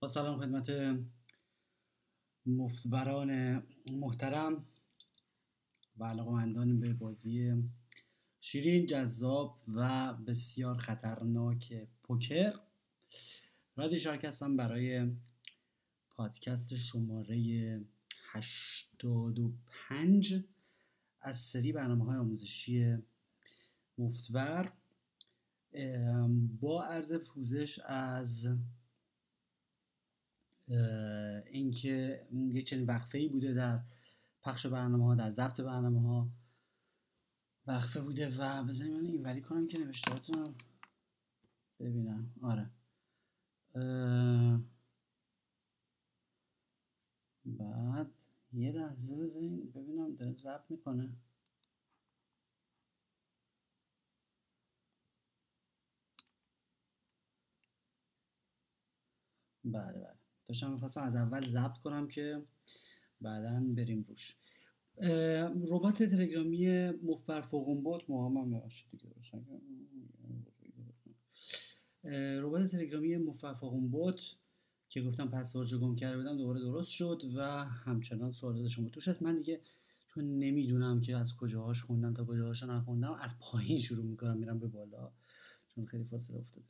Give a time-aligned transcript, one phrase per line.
[0.00, 0.72] با سلام خدمت
[2.46, 3.62] مفتبران
[3.92, 4.64] محترم
[5.96, 7.62] و علاقمندان به بازی
[8.40, 12.52] شیرین جذاب و بسیار خطرناک پوکر.
[13.76, 15.10] رادی شارک هستم برای
[16.10, 17.80] پادکست شماره
[18.30, 20.44] 85
[21.20, 22.98] از سری برنامه های آموزشی
[23.98, 24.72] مفتبر.
[26.60, 28.48] با عرض پوزش از
[31.46, 33.80] اینکه یک چنین وقفه ای بوده در
[34.42, 36.28] پخش برنامه ها در ضبط برنامه ها
[37.66, 40.54] وقفه بوده و بذاریم من این ولی کنم که نوشتهاتون
[41.80, 42.34] ببینم.
[42.42, 42.70] آره.
[47.44, 48.10] بعد
[48.52, 51.10] یه لحظه بذاریم ببینم داره ضبط می‌کنه.
[59.64, 60.19] بله بله.
[60.50, 62.42] داشتم می‌خواستم از اول ضبط کنم که
[63.20, 64.36] بعدا بریم روش.
[65.70, 68.46] ربات تلگرامی مفبر فوقون بود محمد
[72.42, 74.14] ربات تلگرامی مفبر فوقون
[74.88, 79.22] که گفتم پسورد گم کرده بودم دوباره درست شد و همچنان سوالات شما توش هست.
[79.22, 79.60] من دیگه
[80.06, 84.66] چون نمی‌دونم که از کجاهاش خوندم تا کجاهاش نخوندم از پایین شروع می‌کنم میرم به
[84.66, 85.12] بالا.
[85.68, 86.66] چون خیلی فاصله افتاده.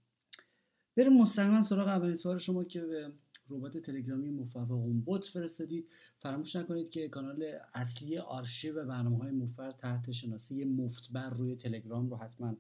[0.97, 3.13] بریم مستقیما سراغ اولین سوال شما که به
[3.51, 10.13] ربات تلگرامی مفوقون bot فرستادید فراموش نکنید که کانال اصلی آرشیو برنامه های مفتبر تحت
[10.13, 12.57] شناسه مفتبر روی تلگرام رو حتما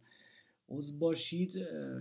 [0.68, 1.52] عضو باشید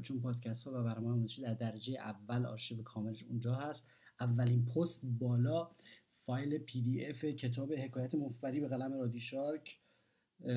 [0.02, 3.88] چون پادکست ها و برنامه آموزشی در درجه اول آرشیو کاملش اونجا هست.
[4.20, 5.70] اولین پست بالا
[6.10, 9.80] فایل پی دی اف کتاب حکایت مفتبری به قلم رادی شارک.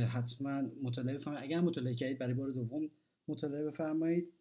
[0.08, 1.44] حتما مطالعه بفرمایید.
[1.44, 2.90] اگر مطالعه کردید برای بار دوم
[3.28, 4.32] مطالعه بفرمایید.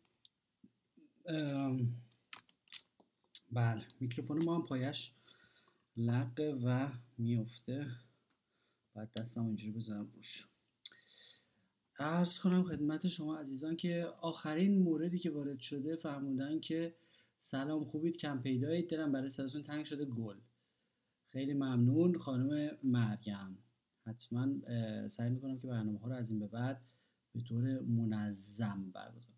[3.52, 3.82] بله.
[4.00, 5.12] میکروفون ما هم پایش
[5.98, 7.88] لقه و میفته
[8.96, 10.48] بعد دستم اینجوری بذارم روش.
[12.00, 16.96] ارز کنم خدمت شما عزیزان که آخرین موردی که وارد شده فرمودن که
[17.38, 18.90] سلام خوبید کم پیدایید.
[18.90, 20.06] دلم برای سرتون تنگ شده.
[20.06, 20.38] گل.
[21.30, 22.18] خیلی ممنون.
[22.18, 23.58] خانم مریم.
[24.06, 24.48] حتما
[25.08, 26.82] سعی می‌کنم که برنامه ها رو از این به بعد
[27.34, 29.31] به طور منظم برگزار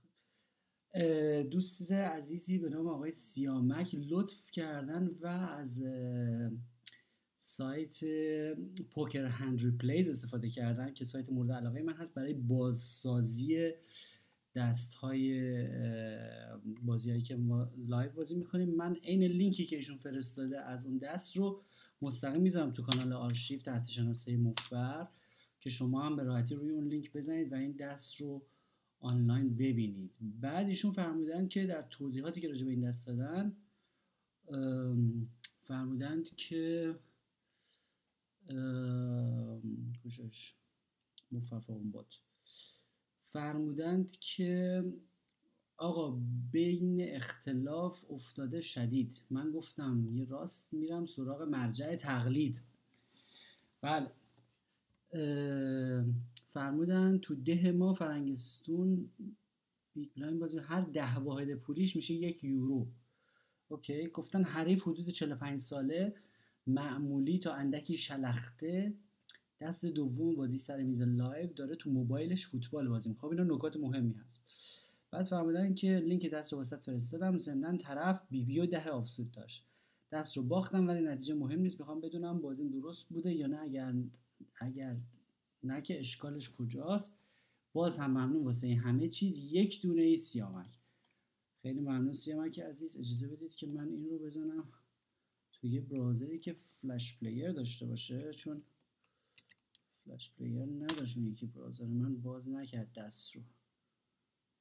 [1.51, 5.83] دوست عزیزی به نام آقای سیامک لطف کردن و از
[7.35, 7.99] سایت
[8.91, 13.71] Poker Hand Replays استفاده کردن که سایت مورد علاقه من هست برای بازسازی
[14.55, 15.41] دست های
[16.81, 18.69] بازی هایی که ما live بازی می‌کنیم.
[18.69, 21.61] من عین لینکی که ایشون فرستاده از اون دست رو
[22.01, 25.07] مستقیم می‌ذارم تو کانال آرشیو تحت شناسه مفبر
[25.59, 28.45] که شما هم به راحتی روی اون لینک بزنید و این دست رو
[29.03, 30.11] آنلاین ببینید.
[30.41, 33.55] بعد ایشون فرمودن که در توضیحاتی که راجع به این دست دادن
[35.61, 36.95] فرمودند که
[40.03, 40.55] کجاش
[41.31, 42.15] مفرفاون بود.
[43.19, 44.83] فرمودند که
[45.77, 46.19] آقا
[46.51, 49.21] بین اختلاف افتاده شدید.
[49.29, 52.61] من گفتم یه راست میرم سراغ مرجع تقلید.
[53.81, 54.11] بله.
[56.53, 59.09] فرمودن تو ده ما فرنگستون
[60.15, 62.87] blind بازی هر ده واحد پولیش میشه یک یورو.
[63.67, 66.15] OK گفتن حریف حدود 45 ساله
[66.67, 68.93] معمولی تا اندکی شلخته.
[69.61, 74.13] دست دوم بازی سر میز live داره تو موبایلش فوتبال بازی خب اینا نکات مهمی
[74.13, 74.43] هست.
[75.11, 79.31] بعد فرمودن که لینک دست رو واست فرستادم ضمن طرف بی بی و ده offsuit
[79.31, 79.65] داشت.
[80.11, 83.59] دست رو باختم ولی نتیجه مهم نیست می‌خوام بدونم بازیم درست بوده یا نه.
[83.61, 83.93] اگر
[84.59, 84.97] اگر
[85.63, 87.19] نه که اشکالش کجاست.
[87.73, 89.37] باز هم ممنون واسه همه چیز.
[89.37, 90.79] یک دونه ای سیامک.
[91.61, 92.97] خیلی ممنون سیامک عزیز.
[92.97, 94.69] اجازه بدید که من این رو بزنم
[95.53, 98.33] توی یه browser ی که Flash Player داشته باشه.
[98.33, 98.63] چون
[100.05, 102.21] Flash Player نداشت اون یکی browser من.
[102.21, 103.41] باز نکرد دست رو.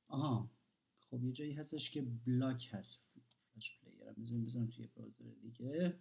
[0.09, 0.51] آها.
[1.11, 3.03] خب یه جایی هستش که block هست.
[3.55, 4.09] Flash Player.
[4.09, 5.99] هم بزنم بزنم توی browser دیگه.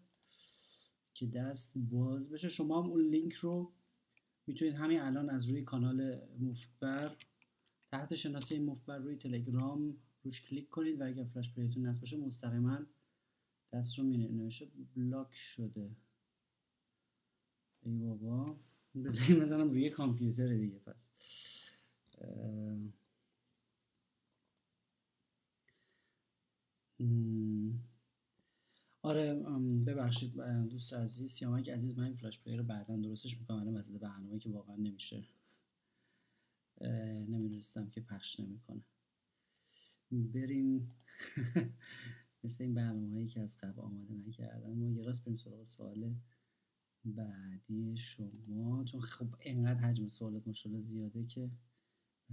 [1.14, 2.50] که دست باز بشه.
[2.50, 3.74] شما هم اون لینک رو
[4.48, 7.16] می‌تونید همین الان از روی کانال مفتبر
[7.92, 12.18] تحت شناسه مفتبر روی تلگرام روش کلیک کنید و اگر Flash Player تون نصب باشه
[12.18, 12.80] مستقیما
[13.74, 15.96] دست رو نوشته block شده.
[17.84, 18.60] ای بابا.
[19.04, 21.10] بذاریم بزنم روی کامپیوتر دیگه پس.
[29.04, 29.34] آره
[29.86, 30.36] ببخشید
[30.70, 34.40] دوست عزیز سیامک عزیز من این فلاش پلیر رو بعدا درستش می‌کنم الان وسط برنامه
[34.40, 35.24] که واقعا نمیشه.
[37.28, 38.82] نمی‌دونستم که پخش نمی‌کنه.
[40.12, 40.88] بریم.
[42.44, 46.16] مثل این برنامه هایی که از قبل آماده نکردن ما یه راست بریم سراغ سوال
[47.06, 48.84] بعدی شما.
[48.84, 51.52] چون خب انقدر حجم سوالات مشکل زیاده که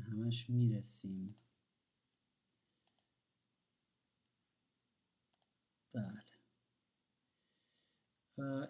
[0.00, 1.26] همش می‌رسیم.
[5.93, 6.27] بله.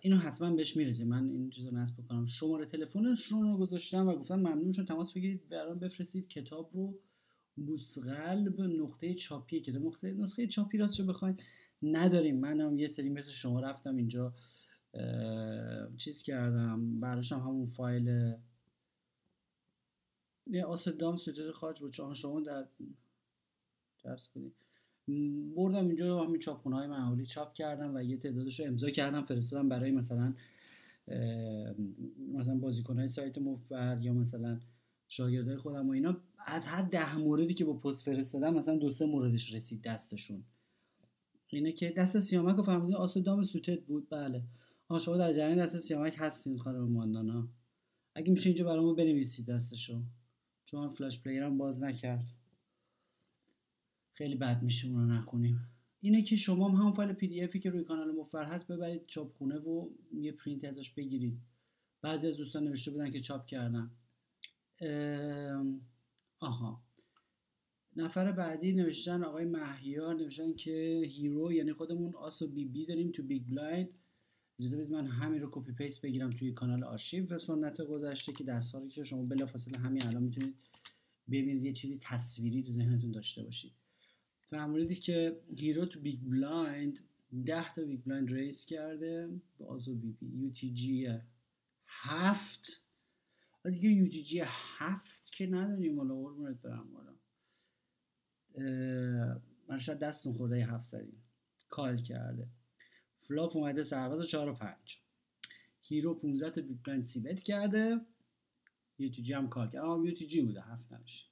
[0.01, 2.25] اینو حتما بهش می‌رسیم من این چیز رو نصب بکنم.
[2.25, 4.85] شماره تلفنشون رو گذاشتم و گفتم ممنون میشم.
[4.85, 6.29] تماس بگیرید برام بفرستید.
[6.29, 6.99] کتاب رو
[7.57, 11.39] بوسقلب نقطه چاپی کتاب نقطه نسخه چاپی راست رو بخواین.
[11.83, 12.41] نداریم.
[12.41, 14.35] منم یه سری مثل شما رفتم اینجا
[15.97, 17.01] چیز کردم.
[17.01, 18.35] براشم همون فایل
[20.47, 21.93] یه آسدام ستاره خارج بود.
[21.93, 22.69] چون شما در
[24.05, 24.55] درس بودیم.
[25.57, 29.69] بردم اینجا همین چاپخونه های معمولی چاپ کردم و یه تعدادش رو امضا کردم فرستادم
[29.69, 30.35] برای مثلا
[32.35, 34.61] مثلا بازیکن های سایت مفبر یا مثلا
[35.09, 36.17] شاگردای خودم و اینا.
[36.47, 40.45] از هر ده موردی که با پست فرستادم مثلا دو سه موردش رسید دستشون.
[41.47, 44.43] اینه که دست سیامک رو فهمیدین آسودام سوتت بود؟ بله.
[44.89, 47.49] آه شما در جریان دست سیامک هستین خانم ماندانا.
[48.15, 50.03] اگه میشه اینجا برامو بنویسید دستشو.
[50.65, 52.38] چون Flash Player م باز نکرد.
[54.19, 55.61] خیلی بد میشه اون نخونیم
[56.01, 59.07] اینه که شما هم همون فایل پی دی افی که روی کانال مفتبر هست ببرید
[59.07, 61.39] چاپخونه و یه پرینت ازش بگیرید.
[62.03, 63.91] بعضی از دوستان نوشته بودن که چاپ کردن.
[66.41, 66.83] آها.
[67.97, 73.13] نفر بعدی نوشتن آقای مهیار نوشتن که hero یعنی خودمون آس و بی بی داریم
[73.13, 73.95] تو big blind
[74.59, 78.45] اجازه بدید من همین رو copy paste بگیرم توی کانال آرشیو و سنت گذشته که
[78.45, 80.55] دستهایی که شما بلافاصله همین الان می‌تونید
[81.31, 83.73] ببینید یه چیزی تصویری تو ذهنتون داشته باشید.
[84.51, 87.01] فرمودید که hero تو big blind
[87.47, 90.27] ده تا big blind raise کرده با آس و بی بی.
[90.27, 91.09] UTG
[91.87, 92.85] هفت.
[93.65, 97.15] دیگه UTG هفت که نداریم حالا قربونت برم حالا
[99.69, 101.23] من شاید دستون خورده هفت زدیم.
[101.69, 102.49] call کرده.
[103.23, 105.01] flop اومده سرباز 4 و 5
[105.81, 108.01] hero 15 تا big blind c-bet کرده.
[108.99, 109.85] UTG هم call کرده.
[109.87, 111.25] اما UTG بوده هفت نمیشه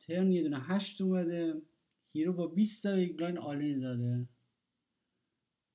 [0.00, 1.62] turn یه دونه هشت اومده.
[2.12, 4.28] hero با 20 تا big blind all-in زده؟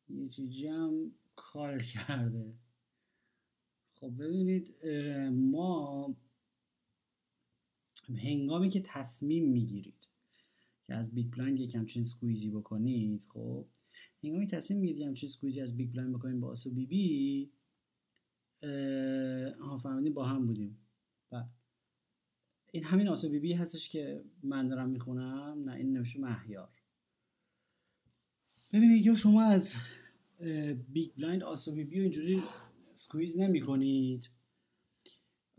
[0.10, 2.54] یه چیزی هم call کرده.
[3.96, 4.86] خب ببینید
[5.32, 6.16] ما
[8.10, 10.08] هنگامی که تصمیم می‌گیرید
[10.88, 13.66] که از big blind یک همچین squeeze ی بکنید خب
[14.24, 17.52] هنگامی تصمیم می‌گیرید همچین squeeze ی از big blind بکنید با آس و بی بی
[19.60, 20.78] ها فهمیدیم با هم بودیم.
[21.30, 21.57] بله.
[22.78, 26.70] این همین آسو بی هستش که من دارم می‌خونم نه این نوشته مهیار.
[28.74, 29.76] ببینید یا شما از
[30.90, 32.44] بیگ بلایند آس و بی بی اینجوری
[32.94, 34.30] squeeze نمی کنید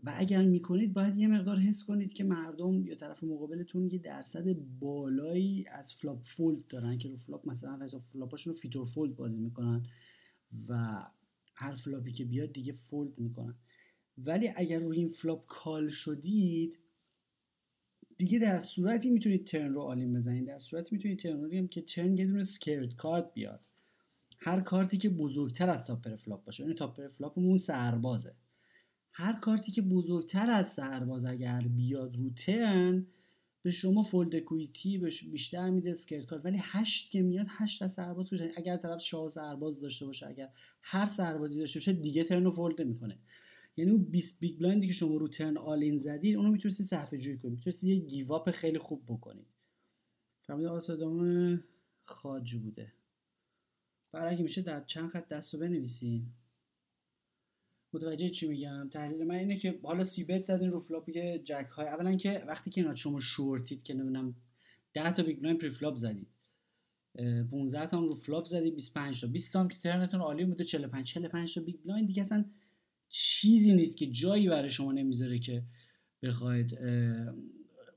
[0.03, 4.53] و اگر می‌کنید باید یه مقدار حس کنید که مردم یا طرف مقابلتون یه درصد
[4.79, 9.15] بالایی از flop fold دارن که رو flop مثلا flop اشون رو fit or fold
[9.15, 9.85] بازی می‌کنن
[10.67, 11.03] و
[11.53, 13.55] هر flop ی که بیاد دیگه fold می‌کنن.
[14.17, 16.79] ولی اگر روی این flop call شدید
[18.19, 20.47] دیگه در صورتی می‌تونید turn رو all-in بزنید.
[20.47, 23.65] در صورتی می‌تونید turn رو که turn یه دونه scare card بیاد.
[24.39, 26.63] هر کارتی که بزرگتر از top flop باشه.
[26.63, 28.35] یعنی top flop مون سربازه.
[29.11, 33.07] هر کارتی که بزرگتر از سرباز اگر بیاد رو turn
[33.61, 34.97] به شما fold equity
[35.31, 39.29] بیشتر میده scare card ولی هشت که میاد هشت از سرباز باشه اگر طرف شاه
[39.29, 40.49] سرباز داشته باشه اگر
[40.81, 43.19] هر سربازی داشته باشه دیگه turn رو fold می‌کنه
[43.79, 47.17] یعنی اون 20 big blind ی که شما رو turn all-in زدید اونو می‌تونستید صرفه
[47.17, 47.53] جویی کنید.
[47.53, 49.47] می‌تونستید یه give up خیلی خوب بکنید.
[50.41, 51.63] فهمید آسه‌ام
[52.03, 52.93] خاج بوده.
[54.11, 56.25] برای اگه میشه در چند خط دست رو بنویسین.
[57.93, 61.67] متوجه چی میگم؟ تحلیل من اینه که حالا c-bet زدین رو flop ی که جک
[61.75, 64.35] های اولا که وقتی که شما شورتید که نمی‌دونم
[64.93, 66.27] 10 تا big blind preflop زدید.
[67.51, 69.27] 15 تا رو flop زدید 25 تا.
[69.27, 72.07] 20 تا که turn تون all-in بوده 45 45 تا big blind.
[72.07, 72.45] دیگه اصلا
[73.09, 75.63] چیزی نیست که جایی برای شما نمی‌ذاره که
[76.23, 76.77] بخواید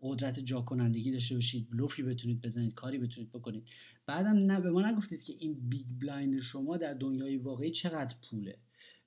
[0.02, 3.64] قدرت جا کن‌کنندگی داشته باشید بلوفی بتونید بزنید کاری بتونید بکنید.
[4.07, 8.59] بعدم نه به ما نگفتید که این big blind شما در دنیای واقعی چقدر پوله.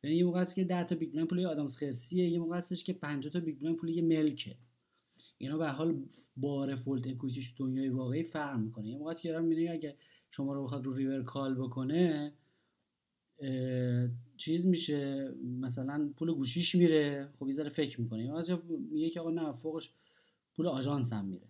[0.04, 2.84] یعنی یه موقع است که 10 تا big blind پول آدامس خرسیه یه موقع هستش
[2.84, 4.56] که 50 تا big blind پول یه ملکه.
[5.38, 6.04] اینا به حال
[6.38, 8.90] بار fold equityش دنیای واقعی فرق می‌کنه.
[8.90, 9.96] یه موقع که دارم اگه
[10.32, 12.34] شما رو بخواد رو river call بکنه
[14.38, 18.26] چیز میشه مثلا پول گوشیش میره خب یه فکر می‌کنه.
[18.26, 19.90] یا میگه که آقا نه فوقش
[20.56, 21.48] پول آژانس هم میره.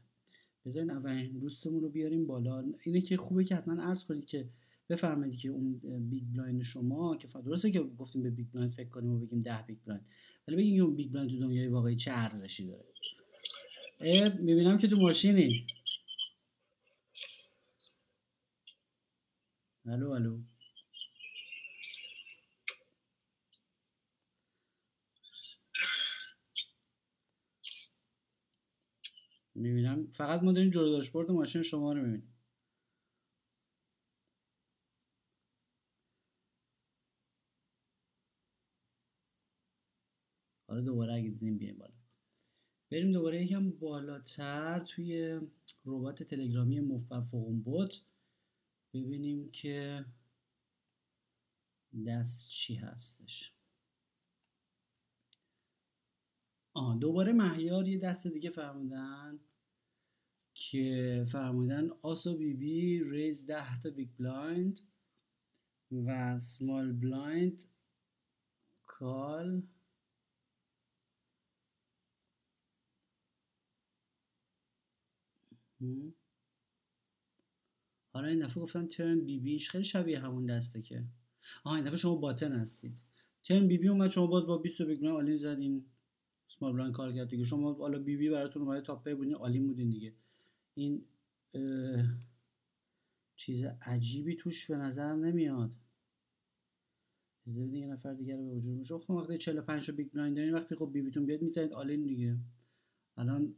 [0.66, 2.64] بذارین اولین دوستمون رو بیاریم بالا.
[2.84, 4.50] اینه که خوبه که حتما عرض کنید که
[4.90, 9.12] بفرمایید که اون big blind شما که درسته که گفتیم به big blind فکر کنیم
[9.12, 10.06] و بگیم ده big blind.
[10.48, 12.86] ولی بگیم اون big blind تو دنیای واقعی چه ارزشی داره.
[14.40, 15.68] می‌بینم که تو ماشینی.
[19.86, 20.40] الو الو.
[29.56, 30.08] می‌بینم.
[30.08, 32.34] فقط ما داریم جلو داشبورد ماشین شما رو می‌بینیم.
[40.70, 41.94] حالا دوباره اگه دیدیم بیایم بالا.
[42.92, 45.40] بریم دوباره یکم بالاتر توی
[45.86, 48.02] ربات تلگرامی مفبر بوت
[48.94, 50.06] ببینیم که
[52.08, 53.55] دست چی هستش.
[56.76, 59.40] آه دوباره مهیار یه دست دیگه فرمودن
[60.56, 64.82] که فرمودن آس و بی بی raise ده تا big blind
[65.92, 67.64] و small blind
[68.86, 69.64] call
[78.14, 81.06] حالا این دفعه گفتن turn بی بیش خیلی شبیه همون دسته که.
[81.64, 82.98] آها این دفعه شما button هستید.
[83.44, 85.86] turn بی بی اومد شما باز با 20 big blind all-in زدین.
[86.48, 87.44] small blind call کرد دیگه.
[87.44, 90.14] شما حالا بی بی براتون اومده top بودین all-in بودین دیگه.
[90.76, 91.06] این
[93.36, 95.72] چیز عجیبی توش به نظر نمیاد.
[97.48, 100.76] یه نفر دیگه رو به وجود میشه خب وقتی 45 تا big blind دارین وقتی
[100.76, 102.38] خب بی بیتون بیاد می‌زنید all-in دیگه.
[103.18, 103.56] الان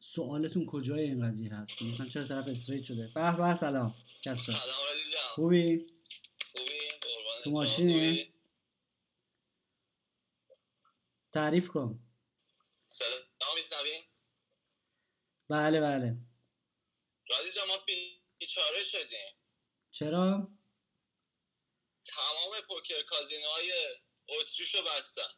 [0.00, 3.94] سوالتون کجای این قضیه هست؟ مثلا چرا طرف straight شده؟ به به سلام.
[4.22, 4.62] کسر سلام
[5.34, 5.86] خوبی؟
[6.52, 6.88] خوبی؟
[7.44, 8.24] تو ماشینی؟
[11.32, 12.00] تعریف کن
[12.86, 13.10] سلام
[13.56, 14.02] میشنوی
[15.48, 16.16] بله بله.
[17.28, 17.84] رادی ما
[18.38, 19.34] بیچاره شدیم.
[19.90, 20.48] چرا؟
[22.04, 23.72] تمام پوکر کازینوهای
[24.28, 25.30] اتریشو بستن.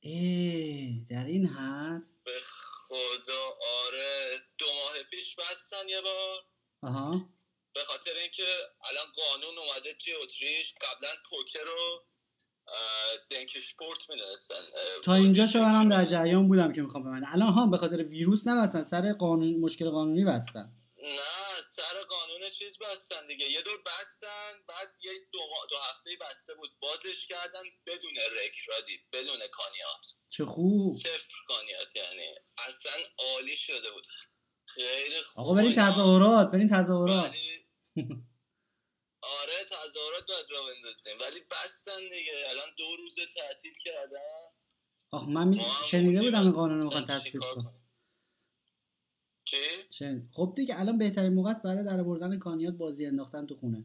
[0.00, 4.38] ای در این حد؟ به خدا آره.
[4.58, 6.44] دو ماه پیش بستن یه بار.
[6.82, 7.28] آها.
[7.74, 8.46] به خاطر اینکه
[8.84, 12.06] الان قانون اومده توی اتریش قبلا پوکر رو
[13.30, 14.54] دنکشپورت می‌دونستن
[15.04, 17.30] تا اینجا شو هم در جریان بودم که می‌خوام ببندم.
[17.32, 20.72] الان ها به خاطر ویروس نبستن سر قانون مشکل قانونی بستن.
[21.02, 23.50] نه سر قانون چیز بستن دیگه.
[23.50, 25.38] یه دور بستن بعد یه دو,
[25.70, 26.70] دو هفته بسته بود.
[26.80, 30.06] بازش کردن بدون رکرادی بدون کانیات.
[30.28, 30.86] چه خوب.
[30.86, 32.34] صفر کانیات یعنی.
[32.68, 34.06] اصلا عالی شده بود.
[34.66, 37.34] خیلی خوب آقا برین تظاهرات برین تظاهرات.
[39.22, 41.18] آره تظاهرات باید را بندازیم.
[41.20, 42.32] ولی بستن دیگه.
[42.50, 44.18] الان دو روز تعطیل کردن.
[45.10, 47.74] آخ من شنیده بودم این قانون رو می‌خوان تصویب کنن.
[49.90, 53.84] چی؟ خب دیگه الان بهترین موقع است برای در بردن کانیات بازی انداختن تو خونه.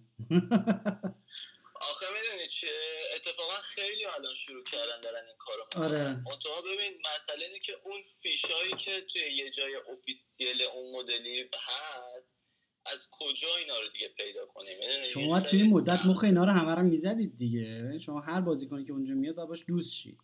[1.81, 2.67] آخه می‌دونی چه
[3.15, 6.03] اتفاقا خیلی الان شروع کردن دارن این کارو آره.
[6.03, 12.44] منتها ببین مسئله اینه که اون فیشایی که توی یه جای اوفیسیل اون مدلی هست
[12.85, 14.77] از کجا اینا رو دیگه پیدا کنیم؟
[15.13, 17.99] شما توی این مدت مخ اینا رو همه رو می‌زدید دیگه.
[17.99, 20.17] شما هر بازیکنی که اونجا میاد باید باش دوست شی.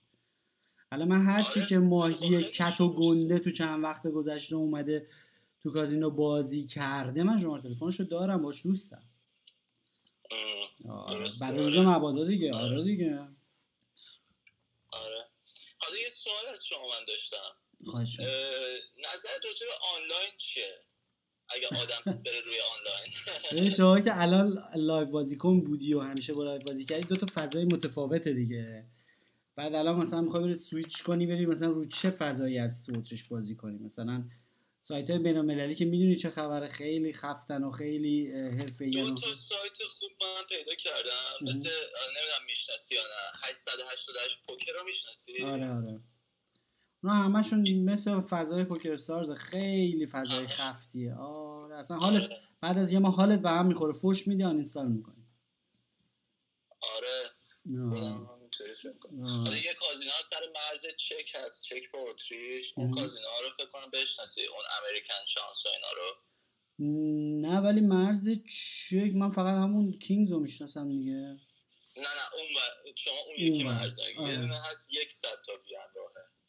[0.92, 1.70] حالا من هر چی آره.
[1.70, 5.08] که ماهی گت و گنده تو چند وقت گذشته اومده
[5.64, 9.04] تو کازینو بازی کرده من شما تلفنشو دارم باش دوستم.
[11.42, 11.88] برای روز آره.
[11.88, 12.66] مبادا دیگه آره.
[12.66, 13.20] آره دیگه.
[14.92, 15.28] آره.
[15.78, 17.38] حالا یه سوال از شما من داشتم.
[17.86, 18.20] خواهش
[19.00, 19.66] نظر راجع
[19.96, 20.80] آنلاین چیه؟
[21.56, 23.70] اگه آدم بره روی آنلاین.
[23.78, 27.28] شما که الان live بازی کن بودی و همیشه با live بازی کردی دو تا
[27.34, 28.86] فضای متفاوته دیگه.
[29.56, 33.56] بعد الان مثلا می‌خوای بری سویچ کنی بری مثلا رو چه فضایی از تو بازی
[33.56, 34.24] کنی؟ مثلا
[34.80, 39.34] سایت های بین المللی که می‌دونی چه خبره خیلی خفتن و خیلی حرفه دو تا
[39.34, 41.36] سایت خوب من پیدا کردم.
[41.42, 46.00] مثل نمی‌دونم می‌شناسی یا نه 888 پوکر رو می‌شناسی؟ آره آره.
[47.04, 51.16] اونا همشون مثل فضای پوکر استارز خیلی فضای خفتیه.
[51.16, 52.42] آره اصلا حالت آره.
[52.62, 53.94] بعد از یه ما حالت به هم می‌خوره.
[53.94, 55.26] فوش میدی آن اینستال می‌کنی.
[56.98, 57.30] آره.
[59.22, 61.64] حالا یه کازینو سر مرز چک هست.
[61.64, 62.74] چک با اتریش.
[62.78, 64.42] اون کازینو رو فکر کنم بشناسی.
[64.46, 66.16] اون امریکن شانس و اینا رو.
[67.50, 71.12] نه ولی مرز چک من فقط همون کینگز رو می‌شناسم دیگه.
[71.12, 71.38] نه
[71.98, 72.48] نه اون.
[72.96, 74.56] شما اون یکی مرز یه آره.
[74.56, 76.41] هست یک ست تا بیان راهه.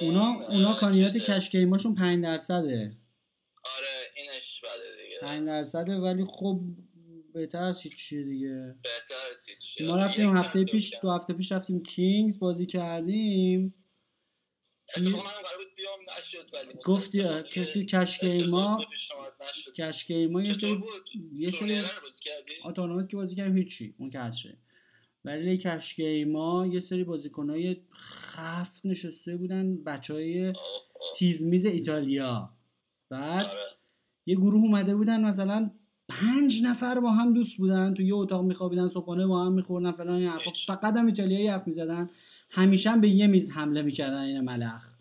[0.00, 2.96] اونا اونا کانیات کشکیماشون 5 درصده.
[3.64, 5.18] آره اینش بده دیگه.
[5.20, 6.60] 5 درصده ولی خب
[7.34, 8.74] بهتر از هیچ دیگه.
[8.82, 13.74] بهتر از هیچ ما رفتیم هفته پیش دو هفته پیش رفتیم کینگز بازی کردیم.
[16.84, 18.84] گفتی که کشکی ما
[19.76, 20.82] کشکی ما یه سری
[21.32, 21.82] یه سری
[22.76, 24.58] تورنمنت که بازی کردیم هیچی اون کشه
[25.24, 30.52] ولی کشکی ما یه سری بازیکنای خفت نشسته بودن بچه های
[31.16, 32.50] تیزمیز ایتالیا.
[33.10, 33.58] بعد آره.
[34.26, 35.70] یه گروه اومده بودن مثلا
[36.08, 40.14] پنج نفر با هم دوست بودن تو یه اتاق میخوابیدن صبحانه با هم میخوردن فلان
[40.14, 42.10] این حرفا فقط هم ایتالیایی حرف می‌زدن.
[42.50, 44.92] همیشه هم به یه میز حمله می‌کردن این ملخ.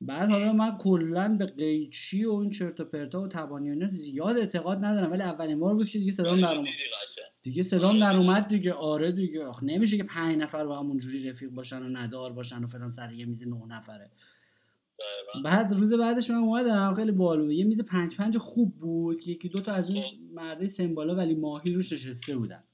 [0.00, 3.88] بعد حالا من کلا به قیچی و این چرت و پرتا و تبانی و اینا
[3.90, 7.35] زیاد اعتقاد ندارم ولی اولین بار بود که دیگه صدام در دیدی قشنگ.
[7.46, 8.72] دیگه صدام در اومد دیگه.
[8.72, 9.44] آره دیگه.
[9.44, 12.90] آخ نمیشه که پنج نفر با هم اونجوری رفیق باشن و ندار باشن و فلان
[12.90, 14.10] سر یه میز نه نفره.
[15.44, 17.50] بعد روز بعدش من اومدم خیلی باحال بود.
[17.50, 21.34] یه میز پنج پنج خوب بود که یکی دو تا از این مرده سمبالا ولی
[21.34, 22.64] ماهی روش نشسته بودن.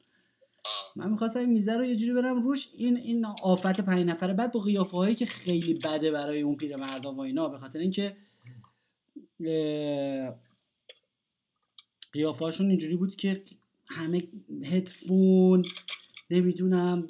[0.97, 2.69] من می‌خواستم این میزه رو یه جوری برم روش.
[2.77, 4.33] این این آفت پنج نفره.
[4.33, 8.17] بعد با قیافه هایی که خیلی بده برای اون پیرمردا و اینا به خاطر اینکه
[12.13, 13.43] قیافه هاشون اینجوری بود که
[13.97, 14.23] همه
[14.65, 15.65] هدفون
[16.31, 17.07] نمی‌دونم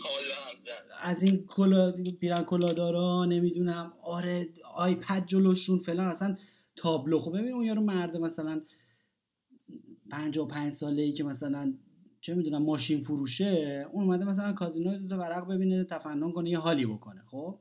[1.02, 6.36] از این کلا پیرن کلادارا نمی‌دونم آره آیپد جلوشون فلان اصلا
[6.76, 7.18] تابلو.
[7.18, 8.60] خب ببین اون یارو مرده مثلا
[10.10, 11.74] 55 ساله ای که مثلا
[12.20, 16.58] چه می‌دونم ماشین فروشه اون اومده مثلا کازینو دو تا ورق ببینه تفنن کنه یه
[16.58, 17.22] حالی بکنه.
[17.26, 17.58] خب؟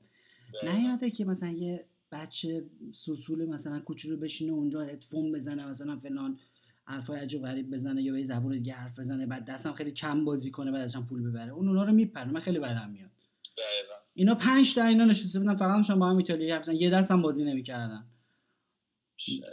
[0.63, 6.39] نیومده که مثلا یه بچه سوسول مثلا کوچولو بشینه اونجا هدفون بزنه مثلا فلان
[6.85, 10.51] حرفای عجیب غریب بزنه یا به زبون دیگه حرف بزنه بعد دستم خیلی کم بازی
[10.51, 11.51] کنه بعد ازشم پول ببره.
[11.51, 13.09] اون اونا رو میپره من خیلی بدم میاد.
[13.57, 13.93] دقیقاً.
[14.13, 16.75] اینا پنج تا اینا نشسته بودن فقط همشون با هم ایتالیایی حرف زدن.
[16.75, 18.05] یه دستم بازی نمی‌کردن.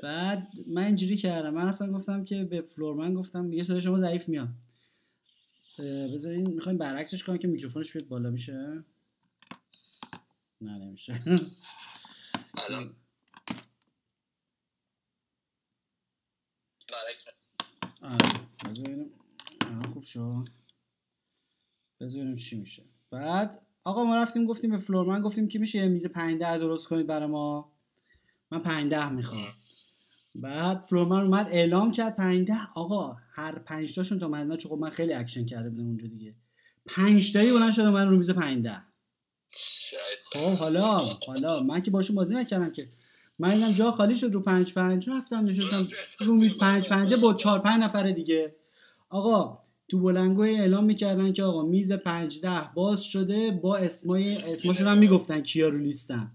[0.03, 1.55] بعد من اینجوری کردم.
[1.55, 4.49] من رفتم گفتم که به فلورمن گفتم میگه صدای شما ضعیف میاد.
[6.15, 8.85] بذارین می‌خوایم برعکسش کنم که میکروفونش بیاد بالا میشه؟
[10.61, 11.23] نه نمیشه.
[12.69, 12.95] الان.
[17.05, 19.11] برعکس می- بذار ببینیم
[19.61, 20.49] الان خوب شد
[22.01, 26.07] بذار ببینیم چی میشه بعد آقا ما رفتیم گفتیم به floorman گفتیم که میشه میز
[26.07, 27.73] 5 ده درست کنید برای ما
[28.51, 29.47] من 5 ده می‌خوام
[30.35, 34.91] بعد floorman اومد اعلام کرد 5 ده آقا هر 5 تاشون تا من چون من
[34.91, 36.35] خیلی اکشن کرده بودم اونجا دیگه
[36.87, 38.83] 5 تایی بلند شد من رو میز 5 ده
[39.51, 40.39] شایسته.
[40.39, 40.83] خب حالا
[41.27, 42.93] حالا من که باشون بازی نکردم که
[43.39, 45.11] من اینم جا خالی شد رو پنج پنج.
[45.11, 45.87] رفتم نشستم
[46.21, 48.57] رو میز پنج پنجه با چهار پنج نفر دیگه.
[49.11, 54.87] آقا تو بلنگوی اعلام می‌کردن که آقا میز پنج ده باز شده با اسمای اسماشون
[54.87, 56.33] هم می‌گفتن کیا رو لیستن.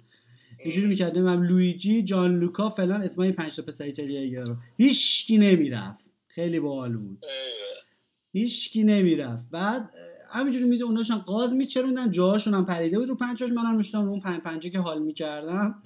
[0.59, 6.03] اینجوری می‌کردم هم لویجی جان لوکا فلان اسمای پنج تا پسر ایتالیایی رو هیچکی نمی‌رفت.
[6.27, 7.25] خیلی باحال بود.
[8.33, 9.49] هیچکی نمی‌رفت.
[9.51, 9.89] بعد
[10.31, 13.09] همینجوری میز اوناشون قاز میچروندن جاهاشون هم پریده بود.
[13.09, 15.83] رو پنجاش منم نشستم رو اون پنج پنجه که حال می‌کردم.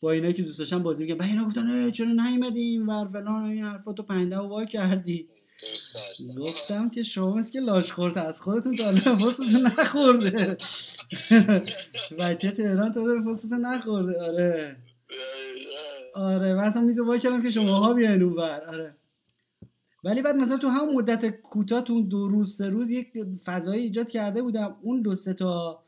[0.00, 3.42] با اینا که دوست داشتم بازی می‌کردم بعد اینا گفتن چرا نیومدی این ور فلان
[3.42, 3.92] و این حرفا.
[3.92, 5.28] تو پنده و وا کردی.
[6.38, 9.00] گفتم که شما که لاش خورده از خودتون تا حالا
[9.62, 10.58] نخورده.
[12.18, 14.22] بچه تهران تا حالا نخورده.
[14.22, 14.76] آره.
[16.14, 16.62] آره.
[16.62, 18.96] اصلا میزو وا کردم که شماها بیاین اونور آره.
[20.04, 23.08] ولی بعد مثلا تو همون مدت کوتاه تو دو روز سه روز یک
[23.44, 24.76] فضایی ایجاد کرده بودم.
[24.82, 25.82] اون دو سه تا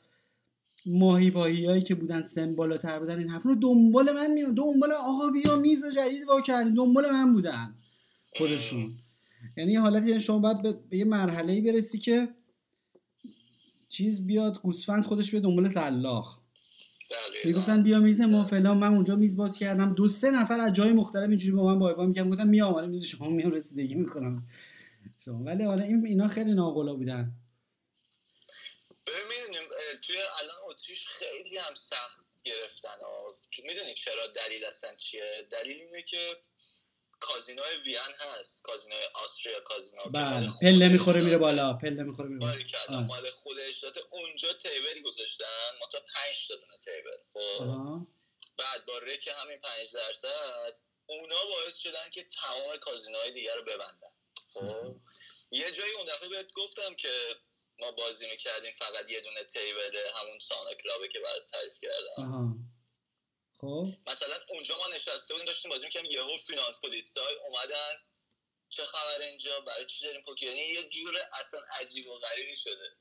[0.87, 5.31] ماهی هایی که بودن سن بالاتر بودن این حرف رو دنبال من میون دنبال آقا
[5.31, 7.75] بیا میز جدید وا کردیم دنبال من بودن
[8.39, 8.91] خودشون.
[9.57, 12.29] یعنی یه حالتی یعنی شما باید به- به یه مرحله ای برسی که
[13.89, 16.39] چیز بیاد گوسفند خودش بیاد دنبال سلاخ.
[17.45, 19.95] می‌گفتن بیا میز ما فلان من اونجا میز باز کردم.
[19.95, 22.87] دو سه نفر از جای مختلف اینجوری با من بای بای می‌کردن گفتم میام آره
[22.87, 24.43] میز شما میام رسیدگی می‌کنم.
[25.25, 27.33] شما ولی آره این اینا خیلی ناقلا بودن.
[29.07, 29.50] ببین
[30.11, 32.99] توی الان اتریش خیلی هم سخت گرفتن
[33.63, 36.43] می‌دونی چرا دلیل اصلا چیه؟ دلیل اینه که
[37.21, 38.63] کازینوی وین هست.
[38.63, 40.51] کازینوی آستریا کازینو بله.
[40.63, 41.39] پله می‌خوره میره.
[41.39, 41.73] بالا.
[41.73, 43.01] پله می‌خوره میره بالا.
[43.01, 45.71] مال خود اشتاته اونجا تیبلی گذاشتن.
[45.81, 47.17] ما تا پنج تا دونه تیبل.
[47.35, 48.07] خب.
[48.59, 54.13] بعد با رک همین پنج درصد اونا باعث شدن که تمام کازینوهای دیگر رو ببندن.
[54.55, 54.97] خب.
[55.51, 57.37] یه جایی اون دفعه بهت گفتم که
[57.81, 62.71] ما بازی می‌کردیم فقط یه دونه تیبله همون سانا کلابه که برات تعریف کردم.
[63.53, 63.89] خب.
[64.07, 67.95] مثلا اونجا ما نشسته بودیم داشتیم بازی می‌کردیم یهو فینانس پولیسای اومدن.
[68.69, 72.97] چه خبر اینجا؟ برای چی داریم پوکر یعنی یه جور اصلا عجیب و غریبی شده.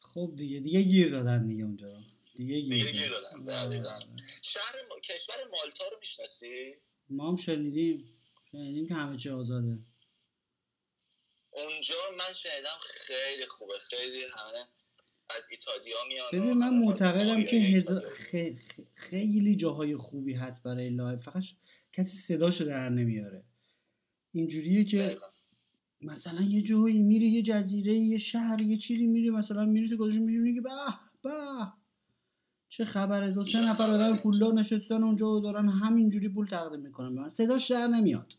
[0.00, 2.00] خب دیگه دیگه گیر دادن دیگه اونجا.
[2.34, 3.90] دیگه دیگه گیر گیر دادن دادن، دقیقاً.
[3.90, 4.06] آره.
[4.42, 5.00] شهر ما...
[5.00, 6.74] کشور مالتا رو می‌شناسی؟
[7.08, 8.04] ما هم شنیدیم.
[8.52, 9.78] شنیدیم که همه چی آزاده.
[11.58, 14.64] اونجا من شنیدم خیلی خوبه خیلی همه
[15.36, 17.76] از ایتالیا میان ببین من معتقدم که ایتالیا.
[17.78, 21.44] هزار خ- خ- خیلی جاهای خوبی هست برای لایو فقط
[21.92, 23.44] کسی صداشو در نمیاره
[24.32, 25.26] اینجوریه که دقیقاً.
[26.00, 30.18] مثلا یه جایی میری یه جزیره یه شهر یه چیزی میری مثلا میری تو گذاشت
[30.18, 30.70] میری که به
[31.22, 31.30] به
[32.68, 37.08] چه خبره دو چه نفر آدم؟ پولدار نشستن اونجا و دارن همینجوری پول تقدیم می‌کنن
[37.08, 38.34] من صداش در نمیاد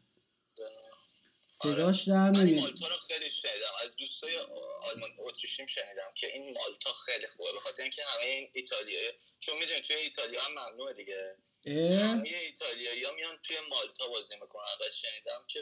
[1.64, 2.64] صداش در من این نمیاد.
[2.64, 3.74] مالتا رو خیلی شنیدم.
[3.84, 4.38] از دوستای
[4.80, 7.52] آلمان اتریشیم شنیدم که این مالتا خیلی خوبه.
[7.54, 13.04] به خاطر اینکه همه این ایتالیایی چون می‌دونی توی ایتالیا هم ممنوعه دیگه؟ همه ایتالیایی
[13.04, 14.64] ها میان توی مالتا بازی می‌کنن.
[14.82, 15.60] و شنیدم که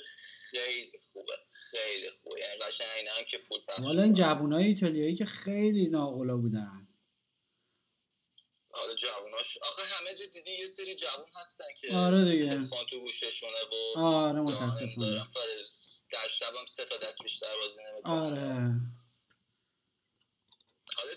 [0.52, 1.38] خیلی خوبه.
[1.72, 2.40] خیلی خوبه.
[2.40, 4.14] یعنی قشنگ اینا هم که پول پخش والا این.
[4.14, 6.88] جوانای ایتالیایی که خیلی ناقلا بودن.
[8.72, 12.52] حالا جووناش آخه همه جا دیدی یه سری جوون هستن که آره دیگه.
[12.52, 13.58] هدفون تو گوششونه
[13.96, 15.28] و آره متاسفانه.
[16.12, 18.72] در شب هم سه تا دست بیشتر بازی نمی‌کنن آره.
[20.96, 21.12] حالا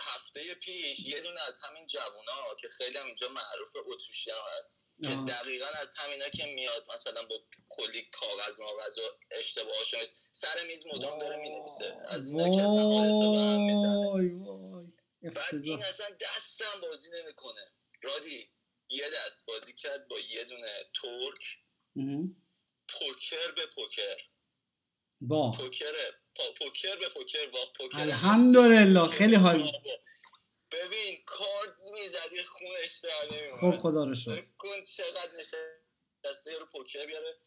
[0.00, 4.88] هفته پیش یه دونه از همین جوونا که خیلی هم اینجا معروف اتریشی هست.
[5.02, 5.24] که آه.
[5.24, 7.36] دقیقا از همینا که میاد مثلا با
[7.68, 9.94] کلی کاغذ ماغذ و اشتباهاش
[10.32, 11.96] سر میز مدام داره می‌نویسه.
[12.06, 14.92] از که اصلا حالتو به هم می‌زنه.
[15.34, 17.72] بعد این اصلا دستم بازی نمی‌کنه.
[18.02, 18.50] رادی
[18.90, 20.72] یه دست بازی کرد با یه دونه
[21.02, 21.58] ترک.
[22.88, 24.16] پوکر به پوکر.
[25.20, 25.50] با.
[25.50, 25.92] پوکر
[26.36, 29.16] پا پوکر به پوکر واقع پوکر الحمدلله، پوکر.
[29.16, 29.72] خیلی حال.
[30.70, 34.34] ببین کارت می‌زدی خونش در خب خدا رو شکر.
[34.34, 37.38] فکر کن چقدر نشسته رو پوکر بیاره.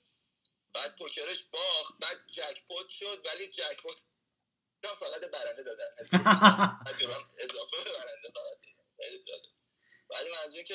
[0.73, 4.04] بعد پوکرش باخت بعد جکپوت شد ولی جکپوت
[4.86, 5.89] هم فقط برنده دادن.
[7.43, 8.58] اضافه برنده فقط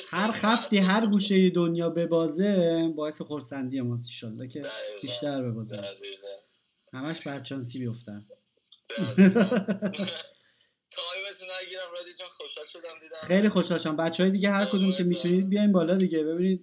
[0.09, 1.05] هر خفتی هر.
[1.05, 5.01] گوشه دنیا ببازه باعث خورسندی ماست ایشالله که دقیقاً.
[5.01, 6.27] بیشتر ببازن دقیقاً.
[6.93, 8.27] همش برچانسی بیفتن.
[10.91, 13.17] تایمتون نگیرم رادی جان خوشحال شدم دیدم.
[13.23, 13.95] خیلی خوشحال شدم.
[13.97, 16.23] بچه های دیگه هر کدوم که می‌تونید بیاین بالا دیگه.
[16.23, 16.61] ببینید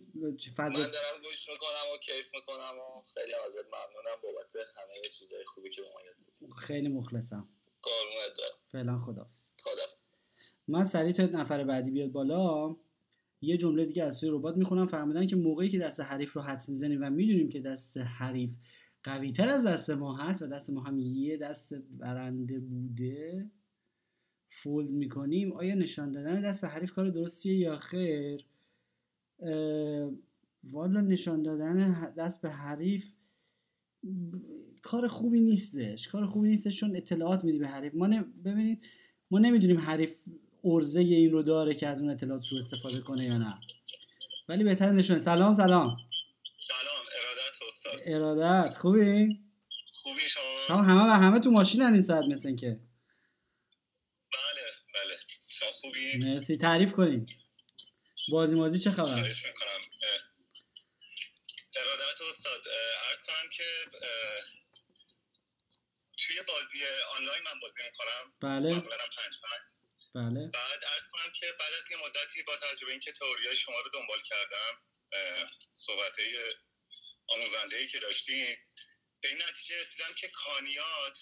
[0.56, 5.44] فضا من دارم گوش می‌کنم و کیف می‌کنم و خیلی ازت ممنونم بابت همه چیزای
[5.44, 7.48] خوبی که به ما یاد خیلی مخلصم.
[7.82, 9.50] قربونت دارم فعلا خداحافظ.
[9.60, 10.16] خداحافظ.
[10.68, 12.77] من سریع تا نفر بعدی بیاد بالا
[13.40, 14.87] یه جمله دیگه از سوی ربات می‌خونم.
[14.87, 18.55] فرمودن که موقعی که دست حریف رو حدس می‌زنیم و می‌دونیم که دست حریف
[19.03, 23.50] قوی تر از دست ما هست و دست ما هم یه دست برنده بوده
[24.50, 28.44] فولد می‌کنیم آیا نشان دادن دست به حریف کار درستیه یا خیر؟
[30.64, 33.12] والا نشان دادن دست به حریف
[34.83, 36.09] کار خوبی نیستش.
[36.09, 37.94] کار خوبی نیستش چون اطلاعات میدی به حریف.
[37.94, 38.09] ما
[38.44, 38.83] ببینید
[39.31, 40.18] ما نمی‌دونیم حریف
[40.64, 43.61] ارزه این رو داره که از اون اطلاعات سوء استفاده کنه یا نه.
[44.48, 45.96] ولی بهتر نشون سلام سلام.
[46.55, 48.00] سلام ارادت استاد.
[48.07, 49.29] ارادت خوبی؟
[49.92, 52.81] خوبی شما؟ شما همه و همه تو ماشینن این ساعت مثل که.
[54.33, 54.62] بله
[54.94, 55.18] بله.
[55.59, 56.57] شما خوبی؟ مرسی.
[56.57, 57.27] تعریف کنین.
[58.29, 59.81] بازی مازی چه خبر؟ خواهش می‌کنم.
[61.77, 62.62] ارادت استاد
[63.11, 63.64] عرض کنم که
[66.18, 66.79] توی بازی
[67.18, 68.33] آنلاین من بازی می‌کنم.
[68.40, 69.70] بله معمولا هم پنج پنج
[70.14, 70.48] بله.
[70.48, 73.88] بعد عرض کنم که بعد از یه مدتی با توجه به اینکه تئوریای شما رو
[73.88, 74.83] دنبال کردم
[75.72, 76.12] صحبت
[77.29, 78.57] آموزنده ای که داشتیم
[79.20, 81.18] به این نتیجه رسیدم که کانیات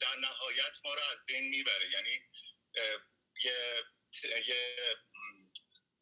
[0.00, 1.90] در نهایت ما رو از بین می‌بره.
[1.90, 2.22] یعنی
[3.44, 3.84] یه
[4.46, 4.76] یه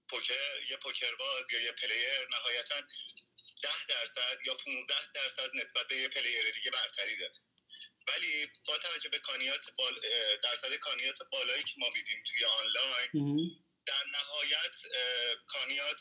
[0.09, 2.81] پوکر یه پوکر باز یا یه player نهایتا
[3.62, 7.33] ده درصد یا 15 درصد نسبت به یه player دیگه برتری داره.
[8.09, 10.01] ولی با توجه به کانیات بال...
[10.43, 13.11] درصد کانیات بالایی که ما میدیم توی آنلاین.
[13.87, 14.77] در نهایت
[15.47, 16.01] کانیات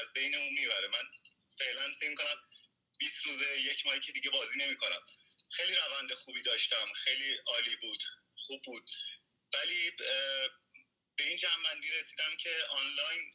[0.00, 0.88] از بین اون می‌بره.
[0.88, 1.04] من
[1.58, 2.36] فعلا فکر کنم
[2.98, 5.06] 20 روزه یک ماهی که دیگه بازی نمی‌کنم.
[5.52, 6.92] خیلی روند خوبی داشتم.
[6.92, 8.02] خیلی عالی بود.
[8.36, 8.90] خوب بود.
[9.54, 9.90] ولی
[11.16, 13.34] به این جمع‌بندی رسیدم که آنلاین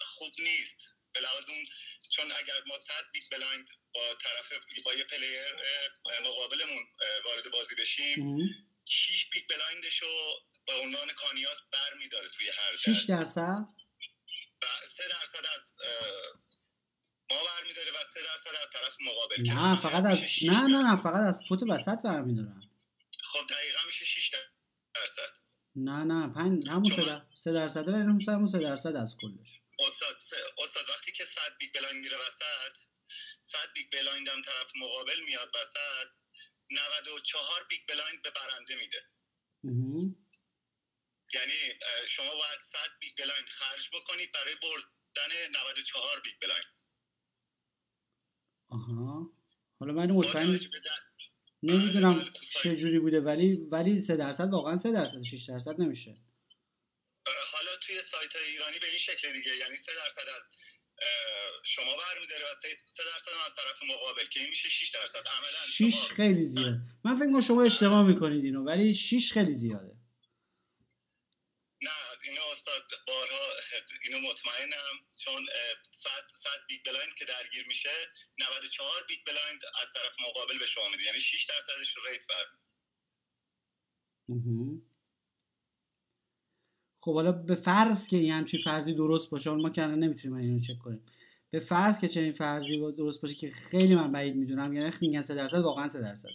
[0.00, 0.78] خوب نیست.
[1.12, 1.66] به لحاظ اون
[2.10, 4.52] چون اگر ما 100 big blind با طرف
[4.84, 5.54] با یه player
[6.24, 6.86] مقابلمون
[7.24, 8.38] وارد بازی بشیم.
[8.84, 10.08] 6 big blindش رو
[10.66, 13.08] به عنوان کانیات بر میداره توی هر 6 دست.
[13.08, 13.64] درصد؟
[14.62, 15.72] و 3 درصد از
[17.30, 20.86] ما برمیداره و 3 درصد از طرف مقابل نه فقط از شیش نه نه درصد.
[20.86, 22.62] نه فقط از pot وسط برمیدارن.
[23.24, 24.30] خب دقیقا میشه 6
[24.94, 25.32] درصد.
[25.76, 29.60] نه نه پنج همون سه در- سه درصد سه- همون سه درصد از کلش.
[29.78, 32.77] استاد سه- استاد وقتی که 100 big blind میره وسط
[33.48, 36.08] 100 big blind هم طرف مقابل میاد وسط
[36.70, 39.02] 94 big blind به برنده میده.
[41.34, 46.64] یعنی شما باید 100 big blind خرج بکنید برای بردن 94 big blind
[48.68, 49.32] آها
[49.80, 50.60] حالا من مطمئن
[51.62, 52.30] نمی‌دونم بله.
[52.40, 56.14] چه جوری بوده ولی ولی سه درصد واقعا سه درصد 6 درصد نمیشه
[57.52, 60.42] حالا توی سایت های ایرانی به این شکل دیگه یعنی 3 درصد از
[61.64, 62.68] شما برمیداره و 3
[63.04, 65.26] درصد از طرف مقابل که این میشه 6 درصد.
[65.26, 66.74] عملا 6 شما خیلی زیاد.
[67.04, 69.96] من فکر کنم شما اشتباه می‌کنید اینو ولی 6 خیلی زیاده.
[71.82, 71.90] نه
[72.22, 73.40] اینو استاد بارها
[74.04, 75.48] اینو مطمئنم چون
[75.90, 76.10] 100
[76.42, 77.90] 100 big blind که درگیر میشه
[78.38, 81.02] 94 big blind از طرف مقابل به شما میده.
[81.02, 82.44] یعنی 6 درصدش rake بر
[87.08, 90.78] خب حالا به فرض که این همچین فرضی درست باشه ما که نمی‌تونیم اینو چک
[90.78, 91.00] کنیم.
[91.50, 95.34] به فرض که چنین فرضی درست باشه که خیلی من بعید می‌دونم یعنی میگن 3
[95.34, 96.28] درصد واقعا 3 درصد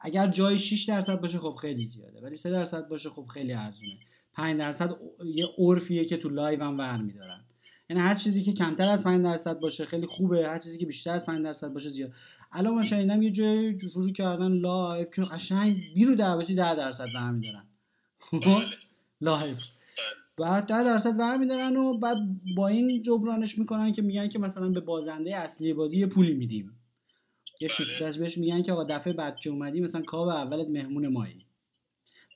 [0.00, 3.98] اگر جای 6 درصد باشه خب خیلی زیاده ولی 3 درصد باشه خب خیلی ارزونه.
[4.32, 4.90] 5 درصد
[5.24, 7.44] یه عرفیه که تو live هم ور میدارن.
[7.90, 11.10] یعنی هر چیزی که کمتر از 5 درصد باشه خیلی خوبه هر چیزی که بیشتر
[11.10, 12.12] از 5 درصد باشه زیاد.
[12.52, 17.64] الان من شنیدم یه جای شروع کردن live که قشنگ بی رودرواسی 10 درصد ور
[19.20, 19.56] live
[20.38, 22.16] بعد 10 درصد ور میدارن و بعد
[22.56, 26.80] با این جبرانش می‌کنن که میگن که مثلا به بازنده اصلی بازی یه پولی میدیم.
[27.60, 27.68] یه
[28.00, 28.18] بله.
[28.18, 31.46] بهش میگن که آقا دفعه بعد که اومدی مثلا کاو اولت مهمون مایی.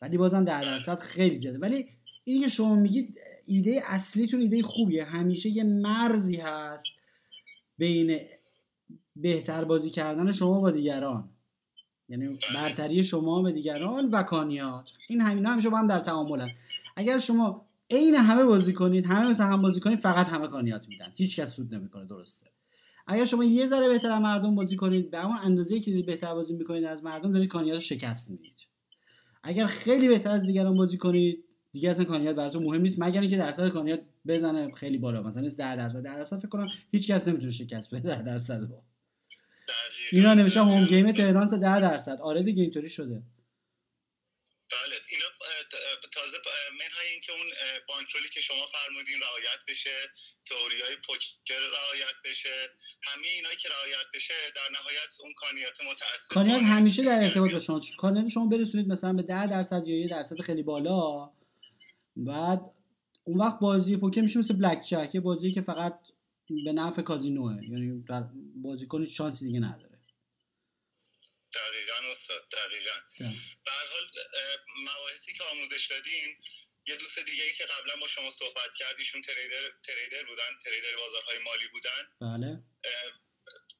[0.03, 1.59] ولی بازم 10 درصد خیلی زیاده.
[1.59, 1.87] ولی
[2.24, 5.05] اینی که شما میگید ایده اصلیتون ایده خوبیه.
[5.05, 6.87] همیشه یه مرزی هست
[7.79, 8.20] بین
[9.16, 11.31] بهتر بازی کردن شما با دیگران.
[12.09, 16.49] یعنی برتری شما به دیگران و کانیات این همینا همیشه با هم در تعاملن.
[16.97, 21.12] اگر شما عین همه بازی کنید همه مثل هم بازی کنید فقط همه کانیات میدن.
[21.14, 22.47] هیچ کس سود نمی‌کنه درسته.
[23.07, 26.55] اگر شما یه ذره بهتر از مردم بازی کنید به اون اندازه که بهتر بازی
[26.57, 28.66] می‌کنید از مردم دارید کانیات شکست می‌دید.
[29.42, 33.37] اگر خیلی بهتر از دیگران بازی کنید دیگه اصلا کانیات براتون مهم نیست مگر اینکه
[33.37, 35.23] درصد کانیات بزنه خیلی بالا.
[35.23, 38.61] مثلا 10 درصد 10 درصد فکر کنم هیچ کس نمی‌تونه شکست بده 10 درصد
[40.12, 42.18] اینا نمیشه هوم گیم تهران 10 درصد.
[42.23, 43.23] آره دیگه اینطوری شده.
[44.71, 45.29] بله اینا
[46.12, 46.37] تازه
[46.81, 47.47] منهای اینکه اون
[47.88, 49.97] بانکرولی که شما فرمودین رعایت بشه
[50.49, 52.57] تئوری های پوکر رعایت بشه
[53.03, 57.59] همه اینایی که رعایت بشه در نهایت اون کانیات متأثر کانیات همیشه در ارتباط با
[57.59, 61.31] شما کانیات شما برسونید مثلا به 10 درصد یا یه درصد خیلی بالا
[62.16, 62.61] بعد
[63.25, 66.01] اون وقت بازی پوکر میشه مثل بلک جک یه بازی که فقط
[66.64, 67.64] به نفع کازینوه.
[67.64, 68.25] یعنی در
[68.57, 69.88] بازیکن شانسی دیگه نداره.
[72.28, 72.96] استاد دقیقا.
[73.64, 74.04] به حال
[74.78, 76.40] مباحثی که آموزش دادیم
[76.86, 81.38] یه دوست دیگه ای که قبلا با شما صحبت کردیشون تریدر تریدر بودن تریدر بازارهای
[81.38, 82.02] مالی بودن.
[82.20, 82.62] بله.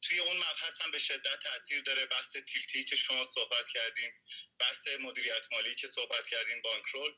[0.03, 4.11] توی اون مبحث هم به شدت تاثیر داره بحث تیلتی که شما صحبت کردیم
[4.59, 7.13] بحث مدیریت مالی که صحبت کردیم بانکرول.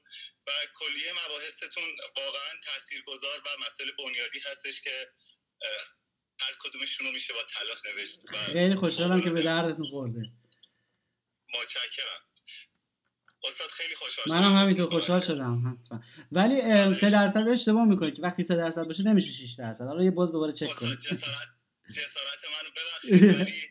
[0.47, 5.09] و کلیه مباحثتون واقعا تاثیرگذار و مسئله بنیادی هستش که
[6.41, 8.19] هر کدومشون رو میشه با تلاش نوشت.
[8.53, 10.21] خیلی خوشحالم که به دردتون خورده.
[11.55, 12.21] متشکرم.
[13.45, 16.03] استاد خیلی خوشحال منم همینطور خوشحال شدم حتما.
[16.33, 16.61] ولی
[17.01, 19.85] سه درصد اشتباه می‌کنه که وقتی سه درصد باشه نمیشه 6 درصد.
[19.85, 23.71] حالا یه باز دوباره چک کنید جسارت منو ببخشید ولی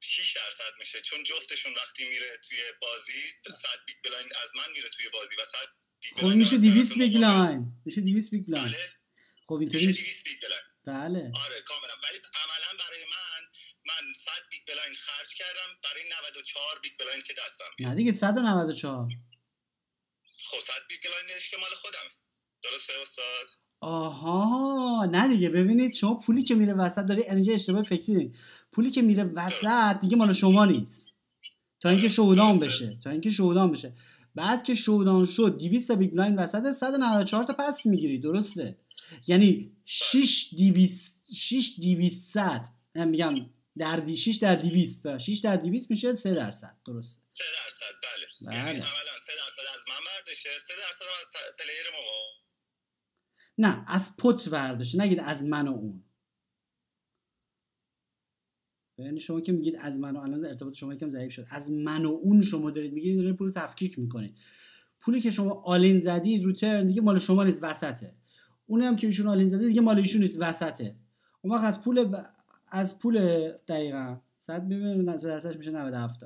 [0.00, 1.00] 6 درصد میشه.
[1.00, 5.44] چون جفتشون وقتی میره توی بازی 100 big blind از من میره توی بازی و
[5.44, 5.58] 100
[6.00, 8.76] big خب میشه 200 big blind میشه 200 big blind
[9.48, 11.32] خب اینطوری میشه 200 big blind بله.
[11.44, 11.94] آره کاملا.
[12.04, 13.42] ولی عملا برای من
[13.86, 14.30] من 100
[14.66, 15.80] big blind خرج کردم.
[15.84, 17.64] برای 94 big blind که دستم.
[17.80, 19.08] نه دیگه 194
[20.22, 22.08] خب 100 big blind ش که مال خودم
[22.62, 23.46] درسته استاد؟
[23.80, 25.08] آها.
[25.10, 28.32] نه دیگه ببینید شما پولی که میره وسط داری اینجا اشتباه فکری
[28.72, 31.14] پولی که میره وسط دیگه مال شما نیست.
[31.80, 32.98] تا اینکه showdown بشه.
[33.04, 33.94] تا اینکه showdown بشه.
[34.34, 38.18] بعد که showdown شد 200 big blind وسط 194 تا پس می‌گیری.
[38.18, 38.78] درسته.
[39.26, 42.36] یعنی 6 200 6 200
[42.94, 46.76] میگم در دی 6 در 200 6 در 200 میشه 3 درصد.
[46.86, 47.94] درسته؟ 3 درصد.
[48.02, 48.50] بله.
[48.50, 48.56] بله.
[48.56, 48.84] یعنی عملا
[49.26, 52.44] 3 درصد از من برداشته 3 درصد از پلیر مقابل
[53.58, 55.00] نه از پت برداشته.
[55.00, 56.04] نگید از من و اون.
[58.98, 61.46] یعنی شما که میگید از من و الان ارتباط شما یکم ضعیف شد.
[61.50, 64.36] از من و اون شما دارید میگید دارید پول تفکیک می‌کنید.
[65.00, 68.14] پولی که شما all in زدید رو turn دیگه مال شما نیست وسطه.
[68.66, 70.96] اونی هم که ایشون all in زده دیگه مال ایشون نیست وسطه.
[71.42, 72.26] اون وقت از پول ب...
[72.68, 73.18] از پول
[73.68, 74.16] دقیقا.
[74.38, 76.20] صد ببینید درصدش میشه 97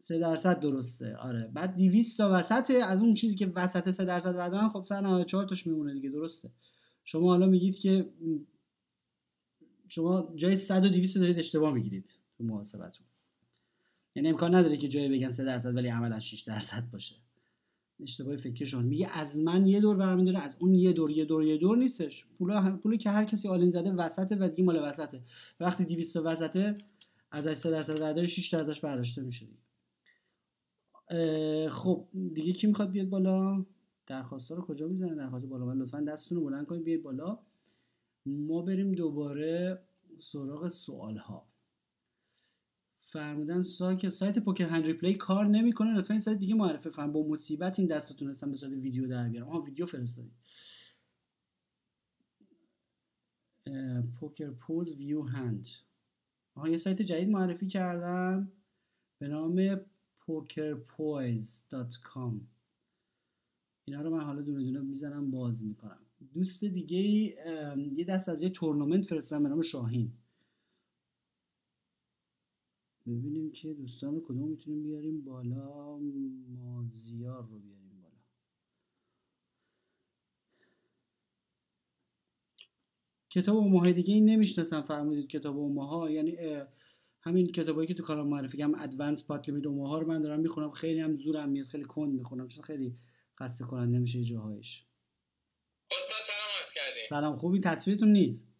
[0.00, 1.16] 3 درصد درسته.
[1.16, 1.50] آره.
[1.54, 5.66] بعد 200 تا وسط از اون چیزی که وسط 3 درصد بردارن خب 194 تاش
[5.66, 6.10] میمونه دیگه.
[6.10, 6.50] درسته.
[7.04, 8.10] شما حالا میگید که
[9.88, 13.06] شما جای 100 و 200 دارید اشتباه می‌گیرید تو محاسبتون.
[14.14, 17.14] یعنی امکان نداره که جای بگن 3 درصد ولی عملا 6 درصد باشه.
[18.00, 18.82] اشتباه فکری شما.
[18.82, 22.26] میگه از من یه دور برمیداره از اون یه دور یه دور یه دور نیستش.
[22.38, 25.22] پول پولی که هر کسی آلین زده وسطه و دیگه مال وسطه.
[25.60, 26.74] وقتی 200 تا وسطه
[27.30, 29.58] از 3 درصد برداری 6 تا ازش برداشته میشه دیگه.
[31.68, 33.64] خب دیگه کی می‌خواد بیاد بالا؟
[34.06, 35.64] درخواست رو کجا می‌زنه؟ درخواست بالا.
[35.64, 37.38] من لطفا دستتون رو بلند کنید بیاید بالا.
[38.26, 39.82] ما بریم دوباره
[40.16, 41.46] سراغ سوال ها
[43.10, 45.96] فرمودن سایت سایت پوکر هند ریپلی کار نمی‌کنه.
[45.96, 47.12] لطفا این سایت دیگه معرفه فرم.
[47.12, 49.48] با مصیبت این دستتون هستم به صورت ویدیو در بیارم.
[49.48, 50.32] آها ویدیو فرستادید.
[54.20, 55.66] پوکر پوز ویو هند.
[56.54, 58.52] آها یه سایت جدید معرفی کردم.
[59.18, 59.80] به نام
[60.20, 62.32] pokerpoise.com
[63.84, 66.00] اینا رو من حالا دونه دونه می‌زنم باز می‌کنم.
[66.34, 66.98] دوست دیگه
[67.92, 70.12] یه دست از یه تورنمنت فرستادم به نام شاهین.
[73.08, 75.98] ببینیم که دوستان کدوم می‌تونیم بیاریم بالا
[76.48, 78.16] مازیار رو بیاریم بالا.
[83.30, 86.10] کتاب و ماهای دیگه این نمی‌شناسم فرمودید کتاب و ماها.
[86.10, 86.36] یعنی
[87.20, 90.70] همین کتابایی که تو کارم معرفی کردم ادوانس پات لیمیت رو من دارم می‌خونم.
[90.70, 92.98] خیلی هم زورم میاد خیلی کند می‌خونم چون خیلی
[93.40, 94.86] خسته کننده میشه جاهایش.
[97.08, 98.57] سلام خوبی؟ تصویرتون نیست؟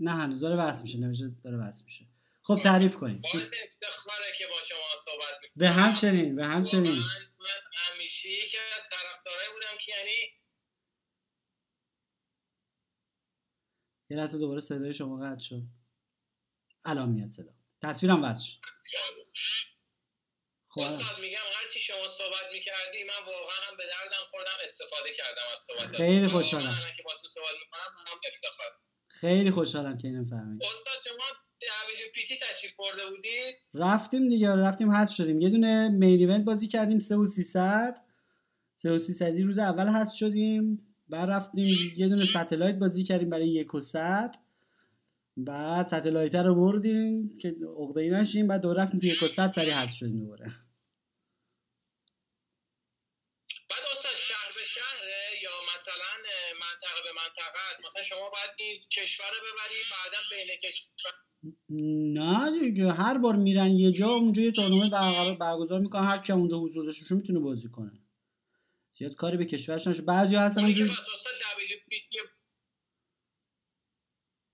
[0.00, 2.06] نه هنوز داره بحث میشه نمیشه داره بحث میشه.
[2.42, 6.92] خب تعریف کنید باعث افتخاره که با شما صحبت می‌کنم به همچنین به همچنین.
[6.92, 6.98] من,
[7.38, 10.32] من همیشه یکی از طرفدارای بودم که یعنی
[14.10, 15.62] یه لحظه دوباره صدای شما قطع شد.
[16.84, 17.52] الان میاد صدا.
[17.82, 18.58] تصویرم وصل شد.
[20.68, 25.14] خب استاد میگم هر چی شما صحبت می‌کردی من واقعا هم به دردم خوردم استفاده
[25.14, 26.96] کردم از صحبت خیلی خوشحالم.
[26.96, 28.66] که با تو صحبت می‌کنم هم افتخار.
[29.20, 30.62] خیلی خوشحالم که اینو فهمید.
[30.62, 31.24] استاد شما
[31.60, 35.40] WPT تشریف برده بودید؟ رفتیم دیگه رفتیم هست شدیم.
[35.40, 37.98] یه دونه مین ایونت بازی کردیم 3 و 300
[38.76, 40.94] 3 و 300 روز اول هست شدیم.
[41.08, 44.34] بعد رفتیم یه دونه ستلایت بازی کردیم برای یک و صد.
[45.36, 48.46] بعد ستلایت رو بردیم که عقده ای نشیم.
[48.46, 50.44] بعد دور رفتیم تو یک و صد سری هست شدیم دوباره
[53.70, 56.10] بعد استاد شهر به شهره یا مثلا
[57.22, 57.86] منطقه است.
[57.86, 61.12] مثلا شما باید این کشور رو ببری بعدا بین کشور.
[62.14, 66.58] نه دیگه هر بار میرن یه جا اونجا یه تورنمنت برگزار می‌کنن هر کی اونجا
[66.58, 67.92] حضور داشته می‌تونه بازی کنه.
[68.98, 70.86] زیاد کاری به کشورش نشه بعضی هستن اونجا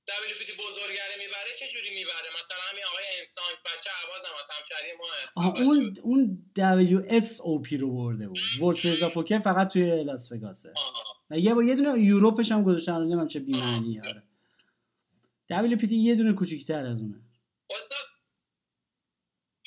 [0.08, 4.92] WPT بزرگره می‌بره چه جوری می‌بره؟ مثلا همین آقای انسان بچه عباس هم از همشهری
[4.98, 5.06] ما
[5.64, 8.38] اون اون WSOP رو برده بود.
[8.62, 10.74] World Series Poker فقط توی لاس وگاسه.
[11.30, 14.22] یه با یه دونه Europe ش هم گذاشتن نمی‌دونم چه بی‌معنی آره.
[15.50, 17.22] WPT یه دونه کوچیک‌تر از اونه.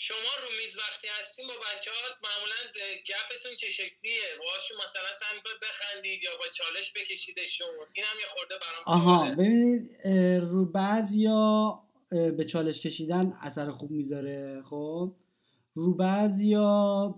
[0.02, 2.56] شما رو میز وقتی هستیم با بچه ها معمولا
[3.10, 7.67] گپتون چه شکلیه؟ باشون مثلا سعی بخندید یا با چالش بکشیدشون.
[7.93, 10.08] این هم یه خورده برام آها ببینید
[10.52, 15.15] رو بعضیا به چالش کشیدن اثر خوب می‌ذاره خب؟
[15.73, 17.15] رو بعضیا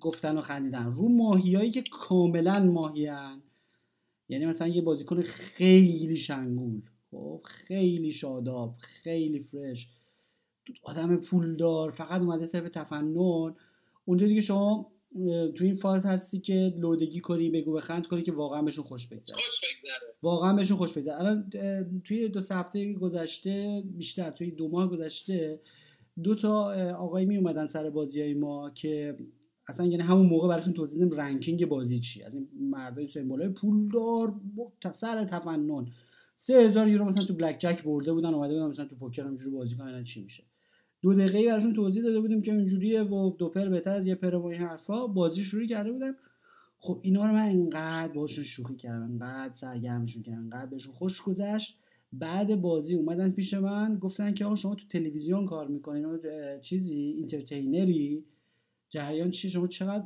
[0.00, 0.92] گفتن و خندیدن.
[0.92, 3.42] رو ماهیایی که کاملا ماهیان
[4.28, 6.82] یعنی مثلا یه بازیکن خیلی شنگول.
[7.10, 9.88] خب خیلی شاداب خیلی فرش.
[10.82, 13.54] آدم پولدار فقط اومده صرف تفنن.
[14.04, 14.92] اونجا دیگه شما
[15.54, 19.38] تو این فاز هستی که لودگی کنی بگو بخند کنی که واقعا بهشون خوش بگذره.
[20.22, 21.20] واقعا بهشون خوش بگذره.
[21.20, 21.50] الان
[22.04, 25.60] توی دو هفته گذشته بیشتر توی دو ماه گذشته
[26.22, 29.16] دو تا آقای می اومدن سر بازی های ما که
[29.68, 34.34] اصلا یعنی همون موقع براشون توضیح دادم رنکینگ بازی چی از این مردای سیمبولای پولدار
[34.92, 35.86] سر تفنن.
[36.34, 39.50] سه هزار یورو مثلا تو بلک جک برده بودن اومده بودن مثلا تو پوکر همینجوری
[39.50, 40.44] بازی کنن چی میشه.
[41.02, 44.34] دو دقیقه براشون توضیح داده بودیم که اینجوریه و دو پر بهتر از یه پر
[44.34, 45.06] و این حرفا.
[45.06, 46.12] بازی شروع کرده بودن.
[46.78, 51.78] خب اینا رو من انقدر باشون شوخی کردم انقدر سرگرمشون کردم انقدر بهشون خوش گذشت.
[52.18, 56.18] بعد بازی اومدن پیش من گفتن که آقا شما تو تلویزیون کار می‌کنین
[56.60, 58.24] چیزی؟ entertainer ی؟
[58.90, 60.04] جریان چی شما چقدر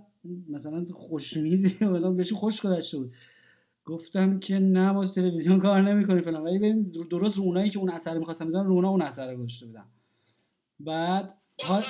[0.48, 3.12] مثلا خوشمزه‌ای؟ ولی بهشون خوش گذشته بود.
[3.84, 6.42] گفتم که نه ما تو تلویزیون کار نمی‌کنیم فلان.
[6.42, 9.86] ولی ببین درست رو اونایی که اون اثر می‌خواستم بزنم رو اون اثر گذاشته بودم
[10.80, 11.80] بعد ها...
[11.80, 11.86] بله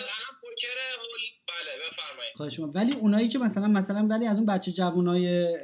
[2.37, 5.57] خواهش ولی اونایی که مثلا مثلا ولی از اون بچه جوونای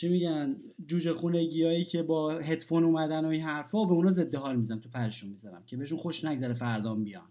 [0.00, 4.34] چی میگن جوجه خونگی هایی که با هدفون اومدن و این حرفا به اونا ضد
[4.34, 7.30] حال می‌زنم تو پرشون می‌ذارم که بهشون خوش نگذره فردا بیان.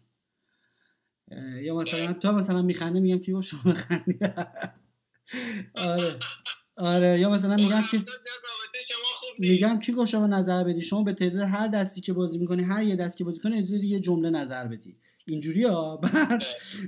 [1.61, 4.19] یا مثلا تا مثلا میخنده میگم کی شما بخندی
[5.75, 6.13] آره.
[6.77, 7.97] آره یا مثلا میگم که
[9.39, 12.83] میگم کی گفت شما نظر بدی؟ شما به تعداد هر دستی که بازی می‌کنی هر
[12.83, 14.97] یه دست که بازی کنی از یه جمله نظر بدی.
[15.29, 16.43] اینجوری ها؟ بعد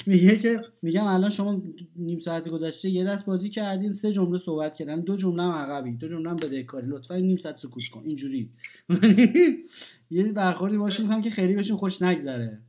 [0.08, 1.62] میگه که میگم الان شما
[1.96, 5.92] نیم ساعت گذشته یه دست بازی کردین سه جمله صحبت کردن دو جمله هم عقبی
[5.92, 8.50] دو جمله هم بدهکاری لطفا نیم ساعت سکوت کن اینجوری.
[10.10, 12.62] یه برخوردی باشه می‌کنم که خیلی بهشون خوش نگذره.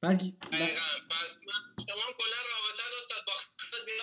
[0.00, 1.40] بعد پس
[1.86, 3.32] شما کلا رابطه با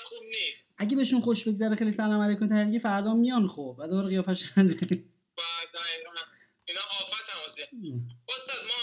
[0.03, 0.77] خوب نیست.
[0.79, 4.51] اگه بهشون خوش بگذره خیلی سلام علیکم تهرگی فردا میان خب بعد دوباره قیافش
[6.67, 7.39] اینا آفت هم
[8.29, 8.82] استاد ما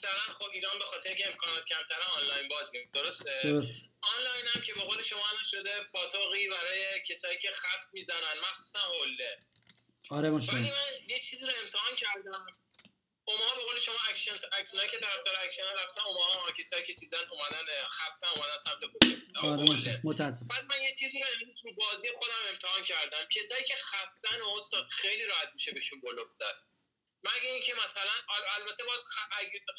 [0.00, 3.88] اکثرا خب ایران به خاطر که امکانات کمتر آنلاین بازیم درسته؟ درست.
[4.02, 8.78] آنلاین هم که به قول شما الان شده پاتوقی برای کسایی که خفت می‌زنن مخصوصا
[8.78, 9.36] هوله
[10.10, 12.46] آره ولی ماشاءالله من یه چیزی رو امتحان کردم.
[13.24, 17.66] اوماها به قول شما اکشن اکشنایی که طرفدار اکشن رفتن اوماها کسایی که چیزن اومدن
[17.88, 18.80] خفتن اومدن سمت
[19.42, 23.28] آره متاسف بعد من یه چیزی رو امروز رو بازی خودم امتحان کردم.
[23.30, 26.69] کسایی که خفتن و استاد خیلی راحت میشه بهشون bluff زد.
[27.28, 29.04] مگه اینکه مثلا ال- البته باز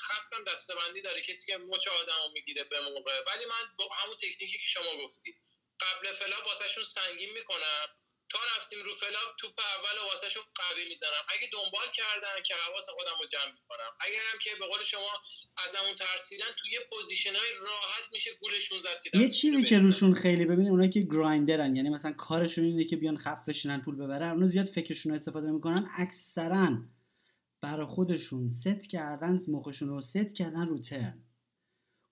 [0.08, 3.24] خفتم دسته‌بندی داره کسی که مچ آدمو می‌گیره به موقع.
[3.28, 5.36] ولی من با همون تکنیکی که شما گفتید
[5.84, 7.88] قبل flop واسهشون سنگین می‌کنم
[8.30, 11.24] تا رفتیم رو flop توپ اول رو واسهشون قوی می‌زنم.
[11.34, 13.92] اگه دنبال کردن که حواس خودم رو جمع می‌کنم.
[14.00, 15.12] اگرم که به قول شما
[15.58, 19.80] از همون ترسیدن توی position های راحت میشه گولشون زد که یه چیزی که.
[19.80, 23.82] روشون خیلی ببینید اونایی که grinder ن یعنی مثلا کارشون اینه که بیان خف بشینن
[23.82, 24.32] پول ببرن.
[24.32, 26.68] اونا زیاد فکرشون رو استفاده می‌کنن اکثرا
[27.62, 31.18] برای خودشون ست کردن مخشون رو ست کردن رو turn.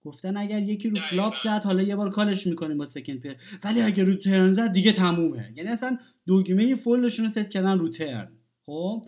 [0.02, 0.98] گفتن اگر یکی رو.
[1.00, 3.36] flop زد حالا یه بار call ش می‌کنیم با second pair.
[3.64, 5.54] ولی اگر رو turn زد دیگه تمومه.
[5.56, 5.98] یعنی اصلا
[6.28, 8.32] دگمه fold شون رو ست کردن رو turn.
[8.66, 9.06] خب؟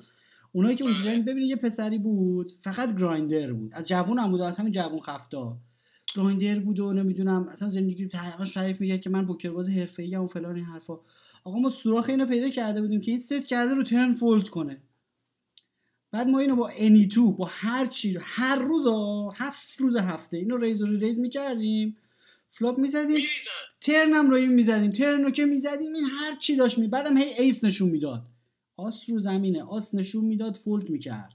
[0.51, 3.73] اونایی که اونجوری ببینید یه پسری بود فقط grinder بود.
[3.73, 5.57] از جوون هم بود از همین جوون خفتا.
[6.15, 10.27] grinder بود و نمی‌دونم اصلا زندگی تحقیقش تعریف می‌کرد که من پوکرباز حرفه‌ای ام و
[10.27, 10.99] فلان این حرفا.
[11.43, 14.81] آقا ما سوراخ اینو پیدا کرده بودیم که این ست کرده رو turn fold کنه.
[16.11, 18.87] بعد ما اینو با any two با هر چی هر روز
[19.35, 21.97] هفت روز هفته اینو raise و raise می‌کردیم.
[22.49, 23.19] flop می‌زدیم.
[23.81, 24.91] turn م رو این می‌زدیم.
[24.91, 28.21] turn رو که می‌زدیم این هر چی داشت می بعدم هی ace نشون می‌داد.
[28.77, 31.33] آس رو زمینه آس نشون می‌داد فولد می‌کرد.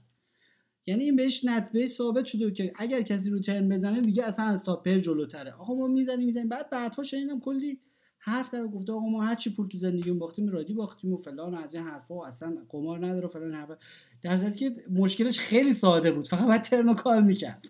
[0.85, 4.45] یعنی این بهش نتبه ثابت شده بود که اگر کسی رو ترن بزنه دیگه اصلا
[4.45, 5.51] از تاپر جلوتره.
[5.51, 6.49] آقا ما می‌زدیم می‌زدیم.
[6.49, 7.79] بعد بعدها شنیدم کلی
[8.27, 11.55] حرف داره گفته آقا ما هر چی پول تو زندگیمون باختیم رادی باختیم و فلان
[11.55, 13.77] و از این حرفا و اصلا قمار نداره فلان حرفا.
[14.23, 16.27] در صورتی که مشکلش خیلی ساده بود.
[16.27, 17.65] فقط باید ترن رو کار می‌کرد.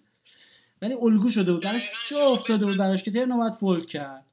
[0.82, 1.64] ولی الگو شده بود.
[1.64, 1.98] براش دقیقاً.
[2.08, 4.24] جا افتاده بود براش که ترن رو باید فولد کرد؟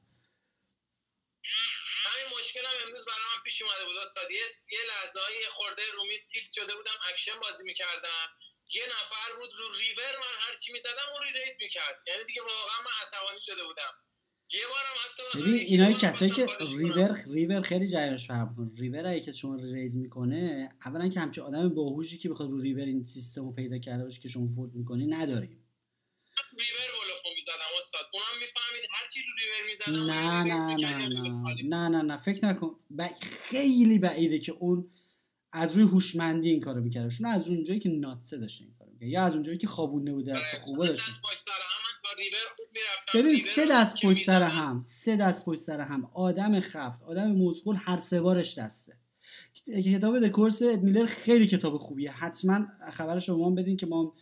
[3.45, 4.31] پیش اومده بود استاد.
[4.31, 8.27] یه, لحظه های خورده رومیز tilt شده بودم اکشن بازی می‌کردم.
[8.77, 11.95] یه نفر بود رو ریور من هر چی می‌زدم اون raise می‌کرد.
[12.07, 13.93] یعنی دیگه واقعا من عصبانی شده بودم.
[14.53, 16.47] یه بارم حتی یکی اینایی بارم کسایی که.
[16.77, 18.71] ریور ریور خیلی جریانش فرق کن.
[18.77, 22.81] ریور اگه کسی شما raise می‌کنه اولا که همچین آدم باهوشی که بخواد رو ریور
[22.81, 25.61] این سیستم رو پیدا کرده باشه که شما fold می‌کنی نداریم.
[26.57, 28.01] ریور ولفو می‌زدم استاد.
[28.13, 31.63] اونم می‌فهمید هر چی رو ریور می‌زدم نه نه نه نه.
[31.63, 32.75] نه نه نه فکر نکن.
[32.97, 33.07] ب...
[33.21, 34.91] خیلی بعیده که اون
[35.51, 37.15] از روی هوشمندی این کارو می‌کرده.
[37.15, 40.55] چون از اونجایی که ناتسه داشته این کارو یا از اونجایی که خوابونده بوده دست
[40.55, 41.11] آره، خوبه داشته.
[42.17, 46.09] ریور خوب می‌رفتم ببین سه دست پشت سر هم سه دست پشت سر هم.
[46.13, 48.97] آدم خفت آدم موزغول هر سه بارش دسته.
[49.85, 52.11] کتاب دکورس ادمیلر خیلی کتاب خوبیه.
[52.11, 54.13] حتما خبر شما هم بدین که ما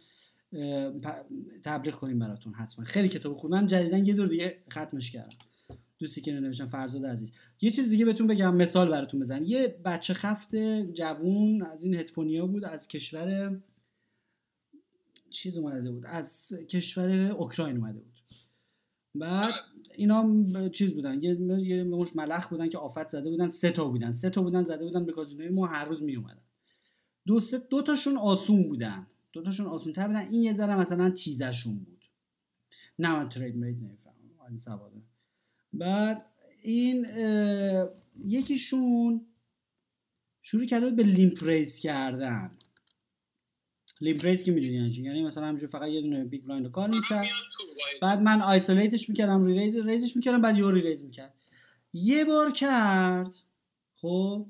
[1.63, 2.85] تبلیغ کنیم براتون حتما.
[2.85, 5.37] خیلی کتاب خوبه من جدیدا یه دور دیگه ختمش کردم.
[5.99, 7.33] دوستی که نوشتم فرزاد عزیز.
[7.61, 9.43] یه چیز دیگه بهتون بگم مثال براتون بزنم.
[9.45, 10.55] یه بچه خفت
[10.93, 13.59] جوون از این هدفونیا بود از کشور
[15.33, 18.19] چیز اومده بود از کشور اوکراین اومده بود.
[19.15, 19.53] بعد
[19.95, 23.85] اینا هم چیز بودن یه یه مش ملخ بودن که آفت زده بودن سه تا
[23.85, 24.11] بودن.
[24.11, 26.41] سه تا بودن زده بودن به کازینوی ما هر روز می اومدن
[27.25, 29.07] دو سه دو تاشون آسون بودن.
[29.33, 30.19] دو تاشون آسون تر بودن.
[30.19, 32.05] این یه ذره مثلا تیزشون بود.
[32.99, 35.03] نه من ترید مرید نمی‌فهمم.
[35.73, 36.25] بعد
[36.61, 37.05] این
[38.25, 39.25] یکیشون
[40.41, 42.51] شروع کرده بود به لیمپ ریز کردن.
[44.03, 46.89] لیمپ ریز که می‌دونی یعنی؟ یعنی مثلا همینجور فقط یه دونه بیگ بلایند رو کار
[46.89, 47.25] می‌کرد.
[47.57, 48.01] تو وایلد.
[48.01, 51.33] بعد من آیسولیتش می‌کردم ری ریز ریزش می‌کردم بعد یو ری ریز می‌کرد.
[51.93, 53.35] یه بار کرد.
[53.95, 54.45] خب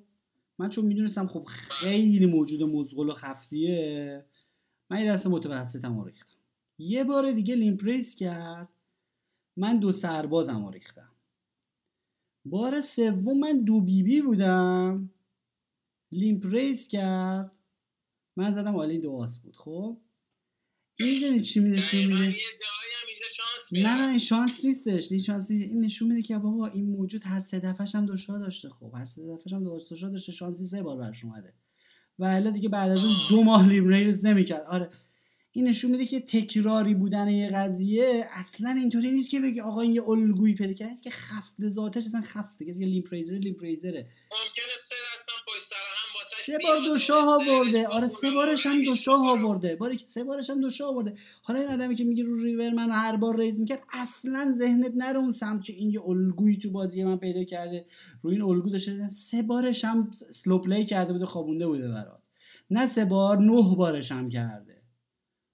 [0.59, 4.25] من چون می‌دونستم خب خیلی موجود مزغول و خفتیه
[4.89, 6.37] من یه دست متوسطم رو ریختم.
[6.79, 8.69] یه بار دیگه limp raise کرد.
[9.57, 11.09] من دو سربازم رو ریختم.
[12.45, 15.09] بار سوم من دو بی‌بی بودم.
[16.11, 17.51] limp raise کرد.
[18.35, 20.01] من زدم all in دو آس بود خب؟
[20.99, 22.35] این می‌دونی چی نشون میده؟ اینجا
[23.35, 25.11] شانس نه نه این شانس نیستش.
[25.11, 25.51] این شانس.
[25.51, 29.05] این نشون میده که بابا این موجود هر سه دفعهش هم دوشا داشته خب؟ هر
[29.05, 31.53] سه دفعهش هم دوشا داشته شانسی سه بار برش اومده.
[32.19, 34.63] و الا دیگه بعد از اون دو ماه limp-raise نمی‌کرد.
[34.67, 34.89] آره.
[35.51, 39.95] این نشون میده که تکراری بودن یه قضیه اصلا اینطوری نیست که بگی آقا این
[39.95, 41.01] یه الگویی پیدا کرد.
[41.01, 42.65] که خفت ذاتش اصلا خفته.
[42.65, 44.72] کسی که limp-raiser limp-raiser ه ممکنه
[46.45, 47.87] سه بار دو شاه آورده.
[47.87, 49.75] آره سه بارش هم دو شاه آورده.
[49.75, 51.15] باری که سه بارش هم دو شاه آورده.
[51.41, 55.17] حالا این آدمی که میگه رو ریور من هر بار raise می‌کرد اصلا ذهنت نره
[55.17, 57.85] اون سمت که این یه الگویی تو بازی من پیدا کرده.
[58.21, 62.21] رو این الگو داشته سه بارش هم slow play کرده بوده خوابونده بوده برات.
[62.69, 64.81] نه سه بار نه بارش هم کرده.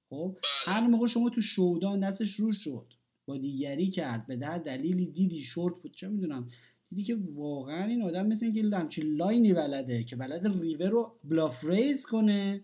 [0.09, 0.35] خب.
[0.65, 2.93] هر موقع شما تو showdown دستش رو شد
[3.25, 6.47] با دیگری کرد به در دلیلی دیدی شورت بود چه می‌دونم.
[6.89, 11.19] دیدی که واقعا این آدم مثل اینکه همچین line ی بلده که بلد ریور رو
[11.23, 12.63] bluff raise کنه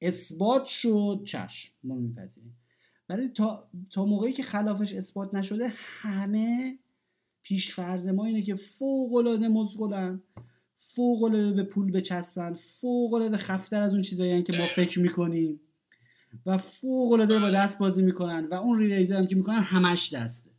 [0.00, 2.56] اثبات شد چشم ما میپذیریم.
[3.08, 6.78] ولی تا, تا موقعی که خلافش اثبات نشده همه
[7.42, 10.22] پیش فرض ما اینه که فوق العاده مزغلن
[10.78, 15.60] فوق العاده به پول بچسبن فوق العاده خفتر از اون چیزایی که ما فکر می‌کنیم
[16.46, 20.50] و فوق العاده با دست بازی می‌کنن و اون ریلیزر هم که می‌کنن همش دسته.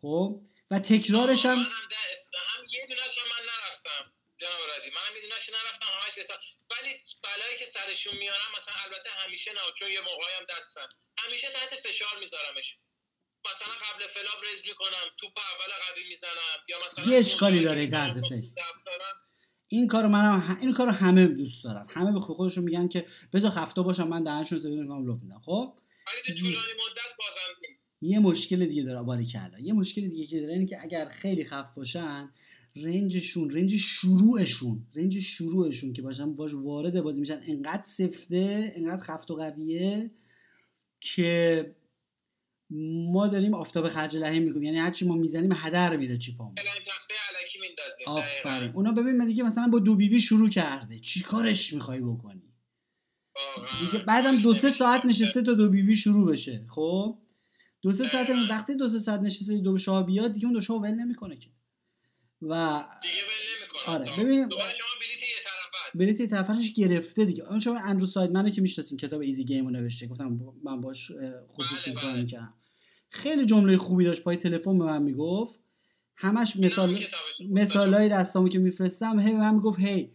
[0.00, 0.40] خب؟
[0.70, 4.12] و تکرارش هم منم دست هم یه دونش هم من نرفتم
[4.44, 4.90] جناب رادی.
[4.98, 6.38] منم یه دونش نرفتم همش رسم
[6.72, 6.92] ولی
[7.26, 10.88] بلایی که سرشون میارم مثلا البته همیشه نه چون یه موقعی هم دستم
[11.22, 12.68] همیشه تحت فشار میذارمش.
[13.50, 18.18] مثلا قبل فلاب ریز می‌کنم توپ اول قوی می‌زنم یا مثلا یه اشکالی داره طرز
[18.18, 18.42] فکر.
[19.68, 20.58] این کارو منم.
[20.60, 21.86] این کارو همه دوست دارن.
[21.90, 25.78] همه به خودشون میگن که بذار خفته باشم من دهنشون رو می‌کنم لپ میدم خب؟
[26.06, 27.40] ولی طولانی مدت بازم
[28.00, 31.44] یه مشکل دیگه داره باری کلا یه مشکل دیگه که داره اینه که اگر خیلی
[31.44, 32.34] خف باشن
[32.76, 37.40] رنجشون رنج شروعشون رنج شروعشون که باشن باش وارد بازی میشن.
[37.46, 40.10] انقدر سفته انقدر خفت و قویه
[41.00, 41.76] که
[43.10, 48.70] ما داریم آفتاب خرج لحیم می‌کنیم یعنی هرچی ما می‌زنیم هدر میره علکی میندازیم آفرین.
[48.74, 50.98] اونا ببین من دیگه مثلا با دو بیبی شروع کرده.
[50.98, 52.42] چی کارش می‌خوای بکنی؟
[53.80, 56.66] دیگه بعدم دو سه ساعت نشسته تا دو بیبی شروع بشه.
[56.68, 57.18] خب؟
[57.82, 60.82] دو سه ساعت وقتی دو سه ساعت نشسته دو شاه بیاد دیگه اون دو شاه
[60.82, 61.50] ول نمی‌کنه که.
[62.48, 67.48] و دیگه ول آره، ببین- شما بلیت یه طرف است بلیت طرفش گرفته دیگه.
[67.50, 70.06] اون شما اندرو سایدمنو که می‌شناسین کتاب ایزی گیم رو نوشته.
[70.06, 71.12] گفتم من باش
[71.52, 72.20] خصوصی بله، کار بله.
[72.22, 72.54] می‌کردم.
[73.10, 75.58] خیلی جمله خوبی داشت پای تلفن به من می‌گفت.
[76.16, 80.10] همش مثال اینم کتابش رو مثال های دستامو که میفرستم هی به من می‌گفت هی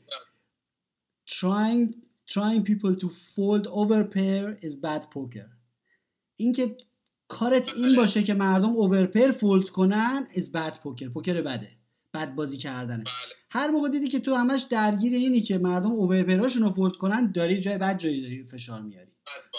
[1.30, 1.96] trying
[2.32, 5.50] trying people to fold over pair is bad poker.
[6.36, 6.78] اینکه
[7.28, 7.96] کارت این بله.
[7.98, 11.10] باشه که مردم اوور پیر فولد کنن is bad poker.
[11.14, 11.79] پوکر بده.
[12.14, 13.03] بد بازی کردنه.
[13.03, 13.36] بله.
[13.51, 17.32] هر موقع دیدی که تو همش درگیر اینی که مردم اوور پیراشون رو فولد کنن
[17.32, 19.12] داری جای بد جایی داری فشار میاری.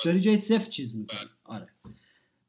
[0.05, 1.19] داری جای سفت چیز می‌کنی.
[1.19, 1.29] بله.
[1.45, 1.69] آره.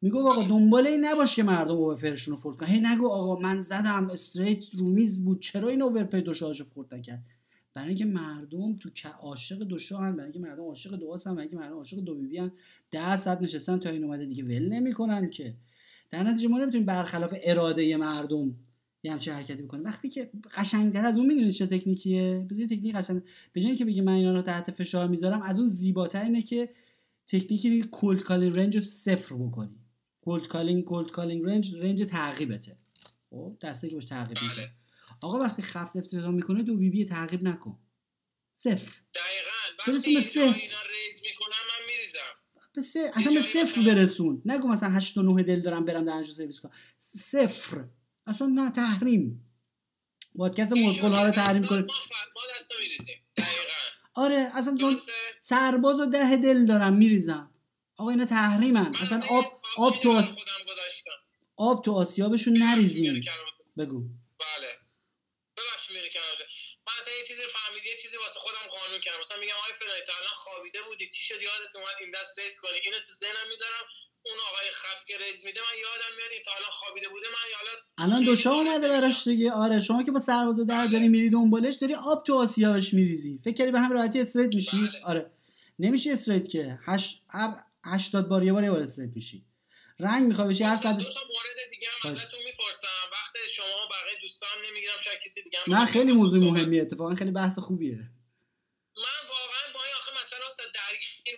[0.01, 2.69] میگو آقا دنبال این نباش که مردم اوورپرشون رو فولد کنن.
[2.69, 6.93] هی نگو آقا من زدم استریت رو میز بود چرا این اوورپر دو شاهش فولد
[6.93, 7.23] نکرد؟
[7.73, 8.89] برای اینکه مردم تو
[9.21, 12.27] عاشق دو شاهن برای اینکه مردم عاشق دو هستن برای اینکه مردم عاشق دو بی
[12.27, 12.51] بی هن.
[12.91, 15.55] ده ساعت نشستن تا این اومده دیگه ول نمی‌کنن که.
[16.11, 18.55] در نتیجه ما نمی‌تونیم برخلاف اراده مردم
[19.03, 23.21] یه همچین حرکتی بکنیم وقتی که قشنگتر از اون می‌دونید چه تکنیکیه؟ یه تکنیک قشنگ.
[23.53, 26.69] به جای اینکه بگی من اینا رو تحت فشار می‌ذارم از اون زیباتر اینه که
[27.27, 29.79] تکنیکی cold calling range رو صفر بکنی.
[30.21, 32.77] cold calling cold calling range range تعقیبته.
[33.29, 34.49] خب دسته که باش تعقیب بله.
[34.49, 34.71] می‌کنه
[35.21, 37.79] آقا وقتی خفت افتتاح می‌کنه دو BB تعقیب نکن.
[38.55, 39.01] صفر.
[39.13, 39.51] دقیقا.
[39.79, 40.39] وقتی به اینجا صفر.
[40.39, 42.17] اینا raise می‌کنم من میریزم.
[42.73, 43.19] به صفر.
[43.19, 44.41] اصلا به صفر برسون.
[44.45, 46.71] نگو مثلا 8 و 9 دل دارم برم دانشجو سرویس کنم.
[46.97, 47.85] صفر.
[48.28, 49.47] اصلا نه تحریم.
[50.38, 51.93] پادکست مزغول ها رو تحریم دقیقا.
[54.13, 55.01] آره اصلا چون؟
[55.39, 57.53] سرباز و ده دل دارم میریزم.
[57.97, 58.89] آقا اینا تحریمن.
[58.89, 60.38] من اصلا آب آب تو آس...
[61.55, 63.26] آب تو آسیابشون نریزیم.
[63.78, 63.99] بگو.
[64.39, 64.72] بله.
[65.57, 65.97] ببخشید
[66.88, 69.19] من اصلا یه چیزی فهمیدی یه چیزی واسه خودم قانون کردم.
[69.19, 71.05] مثلا میگم آقای فلانی تا الان خوابیده بودی.
[71.07, 72.80] چی شد؟ یادت اومد این دست ریس کنی.
[72.86, 73.86] اینو تو ذهنم می‌ذارم.
[74.26, 77.45] اون آقای خف که ریز میده من یادم میاد این تا الان خوابیده بوده من
[77.57, 79.51] حالا الان دو خیلی اومده براش دیگه.
[79.51, 83.39] آره شما که با سرباز و ده داری میری دنبالش داری آب تو آسیابش میریزی.
[83.43, 85.01] فکر کردی به هم راحتی استریت میشی؟ بله.
[85.05, 85.32] آره.
[85.80, 86.80] نمیشی استریت که.
[86.86, 87.55] هشت هر
[87.86, 89.45] 80 بار یه بار یه بار استریت میشی.
[89.99, 92.11] رنگ می‌خوای بشی هر صد دو تا مورد دیگه هم.
[92.11, 92.88] ازتون می‌پرسم.
[93.11, 96.82] وقت شما بقیه دوستان نمی‌گیرم شاید کسی دیگه هم نه خیلی موضوع مهمیه.
[96.82, 97.97] اتفاقا خیلی بحث خوبیه.
[98.97, 101.38] من واقعا با این آخه مثلا درگیر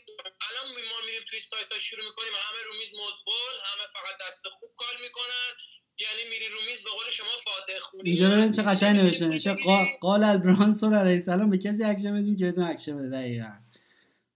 [1.33, 2.31] توی سایت ها شروع می‌کنیم.
[2.35, 5.51] همه رو میز مزبل همه فقط دست خوب call می‌کنن.
[5.97, 8.09] یعنی میری رو میز به قول شما فاتح خونی.
[8.09, 9.55] اینجا ببین چه قشنگ نوشته.
[9.55, 13.09] قا- قال البرانسون علیه السلام به کسی اکشن بدین که بتونه اکشن بده.
[13.17, 13.53] دقیقا.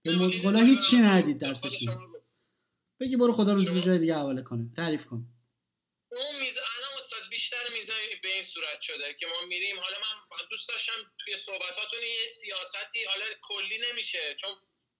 [0.04, 1.10] به اینو هیچی دارم.
[1.10, 2.12] ندید دستشون.
[3.00, 4.64] بگی برو خدا روز به جای دیگه حواله کنه.
[4.76, 5.20] تعریف کن.
[6.12, 9.80] اون میز الان استاد بیشتر میزان به این صورت شده که ما میریم.
[9.80, 14.34] حالا من دوست داشتم توی صحبتاتون یه سیاستی حالا کلی نمیشه.
[14.38, 14.50] چون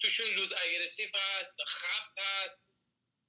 [0.01, 2.65] توشون روز aggressive هست خفت هست.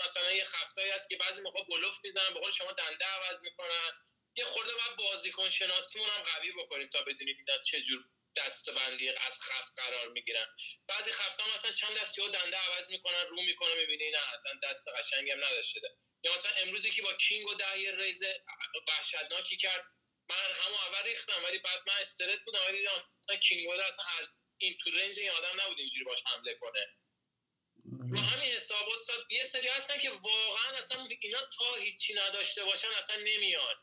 [0.04, 3.92] مثلا یه خفتایی هست که بعضی موقع بلوف می‌زنن به قول شما دنده عوض می‌کنن.
[4.36, 8.04] یه خورده باید بازیکن شناسیمون هم قوی بکنیم تا بدونیم اینا چه جور
[8.36, 10.48] دستبندی از خفت قرار می‌گیرن.
[10.88, 14.88] بعضی خفتا مثلا چند دست یهو دنده عوض می‌کنن رو می‌کنه می‌بینی نه اصلا دست
[14.98, 15.82] قشنگی هم نداشته
[16.24, 18.24] یا مثلا امروزی که با king و ده یه raise
[18.88, 19.84] وحشتناکی کرد
[20.30, 22.88] من همون اول ریختم ولی بعد من straight بودم ولی
[23.22, 24.06] مثلا king بود اصلا
[24.62, 26.84] این تو range این آدم نبود اینجوری باش حمله کنه.
[28.12, 32.88] رو همین حساب استاد یه سری هستن که واقعا اصلا اینا تا هیچی نداشته باشن
[32.98, 33.76] اصلا نمیان.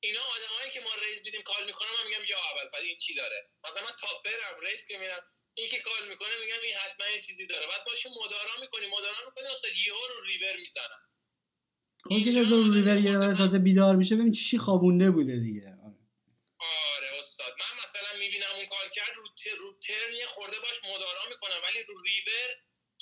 [0.00, 3.50] اینا آدمایی که ما raise میدیم call می‌کنم من میگم یا اول این چی داره؟
[3.64, 5.22] مثلا من top pair م raise که میرم
[5.54, 7.66] این که call می‌کنه میگم این حتما یه چیزی داره.
[7.66, 11.02] بعد باشه مدارا می‌کنی مدارا می‌کنی استاد یهو رو ریور می‌زنن
[12.04, 15.71] خب که رو ریور یه تازه بیدار میشه ببین چی خوابونده بوده دیگه.
[17.42, 19.24] استاد من مثلا می‌بینم اون کار کرد رو,
[19.62, 22.48] رو ترن یه خورده باش مدارا می‌کنم ولی رو ریور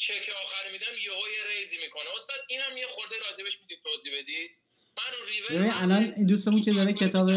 [0.03, 2.09] چک آخر میدم یهو یه ریزی می‌کنه.
[2.17, 4.51] استاد اینم یه خورده راجبش می‌دید توضیح بدید؟
[5.51, 7.29] ببین الان این دوستمون که داره کتاب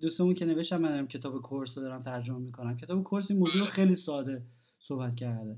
[0.00, 2.76] دوستمون که نوشتم من کتاب کورس رو دارم ترجمه می‌کنم.
[2.76, 4.42] کتاب کورس این موضوع رو خیلی ساده
[4.80, 5.56] صحبت کرده.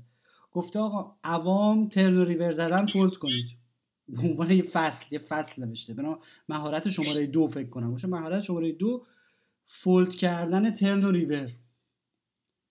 [0.51, 3.45] گفته آقا عوام ترن و ریور زدن فولد کنید.
[4.07, 5.93] به عنوان یه فصل یه فصل نوشته.
[5.93, 6.19] بنا
[6.49, 7.97] مهارت شماره دو فکر کنم.
[8.03, 9.05] مهارت شماره دو
[9.65, 11.51] فولد کردن ترن و ریور.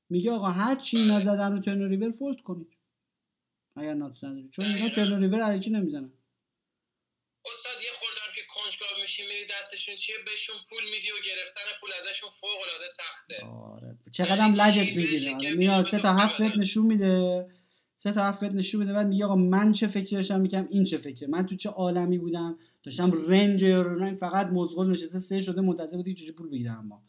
[0.09, 2.77] میگه آقا هر چی نزدن رو ترن و ریور فولد کنید.
[3.77, 4.49] اگر ناتس نداری.
[4.49, 6.13] چون اینا ترن و ریور علکی نمی‌زنن.
[7.45, 11.91] استاد یه خوردم که کنجکاو میشی میری دستشون چیه؟ بهشون پول میدی و گرفتن پول
[12.01, 13.45] ازشون فوق العاده سخته.
[13.45, 13.99] آره.
[14.13, 15.55] چقدرم لجت می‌گیره.
[15.55, 17.47] میاد سه تا هفت نشون میده.
[17.97, 18.93] سه تا هفت نشون میده.
[18.93, 21.29] بعد میگه آقا من چه فکری داشتم؟ میگم این چه فکره.
[21.29, 26.15] من تو چه عالمی بودم؟ داشتم رنج رو فقط مزغول نشسته سه شده منتظر بودی
[26.15, 27.03] چجوری پول بگیرم اما.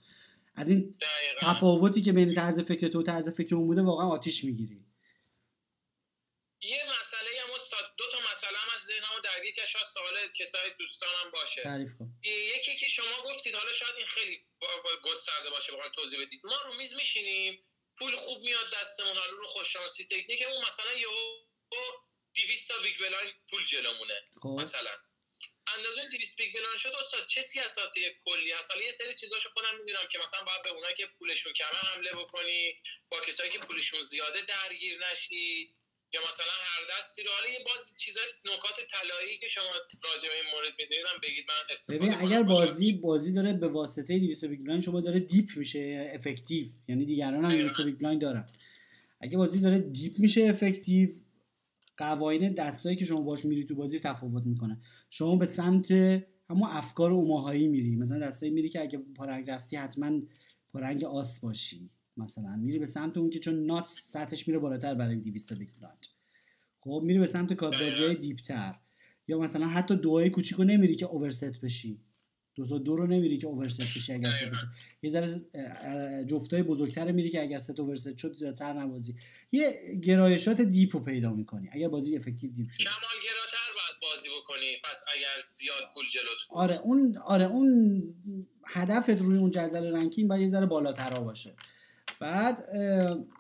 [0.56, 0.96] از این
[1.40, 4.86] تفاوتی که بین طرز فکر تو و طرز فکر اون بوده واقعا آتیش می‌گیری.
[6.62, 10.72] یه مسئله هم استاد دو تا مسئله هم از ذهنمو درگیر که شاید سوال کسای
[10.80, 11.62] دوستانم باشه.
[11.64, 12.08] تعریف کن.
[12.56, 14.38] یکی که شما گفتید حالا شاید این خیلی
[15.04, 16.42] گسترده باشه بخواید توضیح بدید.
[16.44, 17.60] ما رو میز میشینیم
[17.98, 21.08] پول خوب میاد دستمون حالا رو خوششانسی تکنیکمون مثلا یه
[22.36, 24.58] 200 تا big blind پول جلومونه خب.
[24.62, 24.90] مثلا.
[25.78, 27.80] اندازه 200 big blind شد استاد چه سیاست
[28.26, 31.54] کلی؟ هست حالا یه سری چیزاشو خودم می‌دونم که مثلا باید به اونایی که پولشون
[31.54, 32.62] کمه حمله بکنی
[33.12, 35.76] با کسایی که پولشون زیاده درگیر نشی
[36.14, 37.32] یا مثلا هر دستی رو.
[37.32, 39.72] حالا یه باز چیزای نکات طلایی که شما
[40.04, 44.46] راجع به این مورد می‌دونید بگید من ببین اگر بازی بازی داره به واسطه 200
[44.46, 46.68] big blind شما داره deep میشه effective.
[46.88, 48.46] یعنی دیگران هم 200 big blind دارن.
[49.22, 51.10] اگه بازی داره deep میشه effective
[51.98, 54.82] قوانین دستایی که شما باش میری تو بازی تفاوت می‌کنه.
[55.14, 55.92] شما به سمت
[56.50, 57.96] همون افکار اوماهایی میری.
[57.96, 60.22] مثلا دستایی میری که اگه پارنگ رفتی حتما
[60.74, 61.90] پارنگ آس باشی.
[62.18, 66.06] مثلا میری به سمت اون که چون nut سطحش میره بالاتر برای 200 big blind
[66.80, 68.76] خب میری به سمت کارت deep تر.
[69.28, 72.02] یا مثلا حتی دوهای کوچیکو نمیری که overset بشی.
[72.56, 74.66] دو تا دو رو نمیری که overset بشی اگر ست بشی
[75.02, 75.44] یه ذره
[76.26, 79.16] جفتای بزرگتر میری که اگر set overset شد زیادتر نبازی
[79.52, 81.70] یه گرایشات deep و پیدا می‌کنی.
[81.72, 82.84] اگر بازی effective deep شد.
[82.84, 87.68] کمال گراتر باید بازی بکنی پس اگر زیاد پول جلوت آره اون آره اون
[88.68, 91.56] هدفت روی اون جدول ranking باید یه ذره بالاتر باشه.
[92.20, 92.56] بعد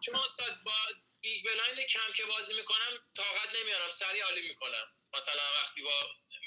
[0.03, 0.71] چون استاد با
[1.21, 4.85] big blind کم که بازی می‌کنم طاقت نمیارم سری all-in می‌کنم.
[5.17, 5.97] مثلا وقتی با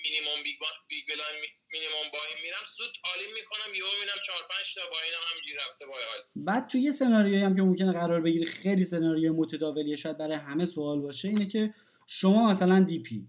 [0.04, 0.66] مینیمم big, با...
[0.88, 4.96] big blind مینیمم با این میرم زود all-in می‌کنم یهو میرم 4 5 تا با
[5.04, 6.20] اینم همینجوری رفته با حال.
[6.36, 10.66] بعد تو یه سناریویی هم که ممکنه قرار بگیری خیلی سناریو متداولیه شاید برای همه
[10.66, 11.74] سوال باشه اینه که
[12.06, 13.28] شما مثلا deep ی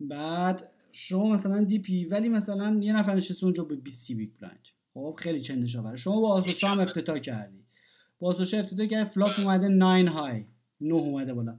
[0.00, 4.68] بعد شما مثلا deep ی ولی مثلا یه نفر نشسته اونجا به 20 big blind
[4.94, 5.96] خب خیلی چندش آوره.
[5.96, 7.64] شما با آس و شاه هم افتتاح کردی.
[8.20, 10.44] با آس و شاه افتتاح کرد flop اومده 9 high.
[10.80, 11.58] 9 اومده بالا.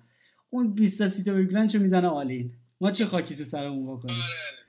[0.50, 3.98] اون 20 تا سی تا big blind چه می‌زنه all-in ما چه خاکی تو سرمون
[3.98, 4.62] بکنیم؟ آره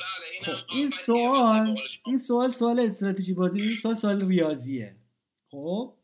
[0.00, 4.96] بله خب این سوال این سوال سوال استراتژی بازی این سوال سوال ریاضیه.
[5.50, 5.94] خب؟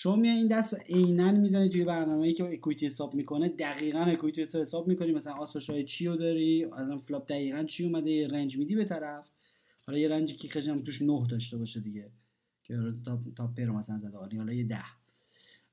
[0.00, 3.48] شما میای این دست رو عینا می‌زنی توی برنامه‌ای که equity حساب می‌کنه.
[3.48, 5.12] دقیقا equity رو حساب می‌کنی.
[5.12, 8.84] مثلا آس و شاه چی رو داری؟ الان flop دقیقا چی اومده؟ range میدی به
[8.84, 9.30] طرف.
[9.86, 12.10] حالا یه range ی که خشم توش 9 داشته باشه دیگه.
[12.64, 14.16] که تا تا رو مثلا زده.
[14.16, 14.84] حالا یه ده.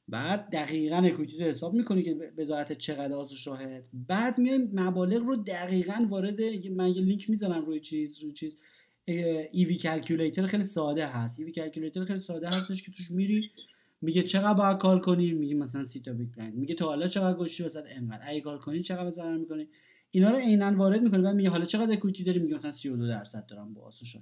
[0.07, 3.85] بعد دقیقا equity رو حساب می‌کنی که بذارت چقدر آس و شاهت.
[3.93, 8.57] بعد میای مبالغ رو دقیقا وارد من یه لینک می‌ذارم روی چیز روی چیز.
[9.51, 11.39] EV calculator خیلی ساده هست.
[11.39, 13.51] EV calculator خیلی ساده هستش که توش میری
[14.01, 17.63] میگه چقدر باید call کنی؟ میگه مثلا سی تا big میگه تا حالا چقدر گذاشتی
[17.63, 19.67] وسط انقدر؟ اگه call کنی چقدر ضرر می‌کنی؟
[20.11, 23.45] اینا رو عینا وارد می‌کنی بعد میگه حالا چقدر equity داری؟ میگه مثلا 32 درصد
[23.45, 24.19] دارم با آس و شاه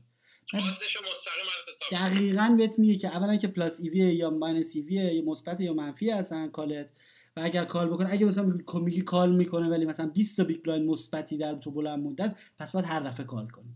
[1.91, 6.09] دقیقا بهت میگه که اولا که plus EV یا minus EV یا مثبت یا منفی
[6.09, 6.89] هستن call ت
[7.37, 10.79] و اگر call بکنه اگه مثلا میگی call می‌کنه ولی مثلا 20 تا big blind
[10.79, 13.75] ند مثبتی در تو بلند مدت پس باید هر دفعه call کنی.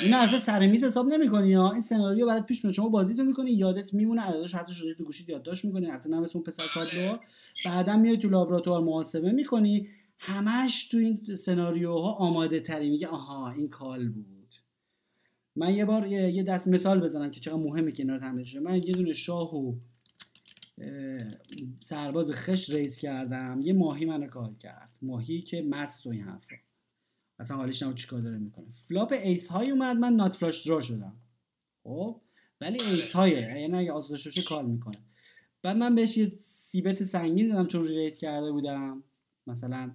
[0.00, 2.74] این البته سر میز حساب نمی‌کنی یا؟ این سناریو برات پیش میاد.
[2.74, 5.86] شما بازی تو می‌کنی یادت میمونه عددش حتی شده تو گوشیت یادداشت می‌کنی.
[5.86, 7.16] حتی نه اون پسر کادلو
[7.64, 9.88] بعدا میای تو لابراتوار محاسبه می‌کنی.
[10.18, 14.54] همش تو این سناریوها آماده تری میگه آها این call بود.
[15.56, 18.76] من یه بار یه دست مثال بزنم که چقدر مهمه که اینا رو تمرین من
[18.76, 19.74] یه دونه شاه و
[21.80, 23.60] سرباز خشت raise کردم.
[23.62, 24.90] یه ماهی منو call کرد.
[25.02, 26.56] ماهی که مست و این حرفا.
[27.40, 31.16] اصلا حالش نبود چیکار داره می‌کنه؟ flop ace high اومد من nut flush draw شدم.
[31.84, 32.20] خب؟
[32.60, 32.88] ولی بله.
[32.88, 34.98] ace high یعنی اگه آس داشته باشه call می‌کنه؟
[35.62, 39.02] بعد من بهش یه c-bet سنگین زدم چون raise کرده بودم.
[39.46, 39.90] مثلا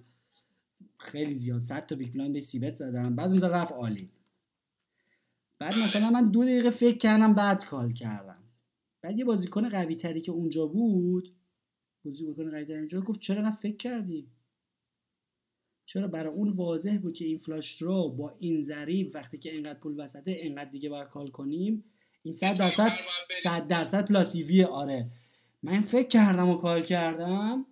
[0.98, 3.16] خیلی زیاد 100 تا big blind c-bet زدم.
[3.16, 4.10] بعد اون رفت all-in
[5.58, 8.42] بعد مثلا من دو دقیقه فکر کردم بعد call کردم.
[9.02, 11.34] بعد یه بازیکن قوی تری که اونجا بود
[12.04, 14.26] بازیکن قوی تری اونجا گفت چرا نه فکر کردی؟
[15.86, 19.78] چرا برای اون واضح بود که این flush رو با این ضریب وقتی که اینقدر
[19.78, 21.84] پول وسطه اینقدر دیگه باید call کنیم؟
[22.22, 22.92] این صد درصد
[23.42, 25.10] صد درصد plus EV ه آره.
[25.62, 27.66] من فکر کردم و call کردم.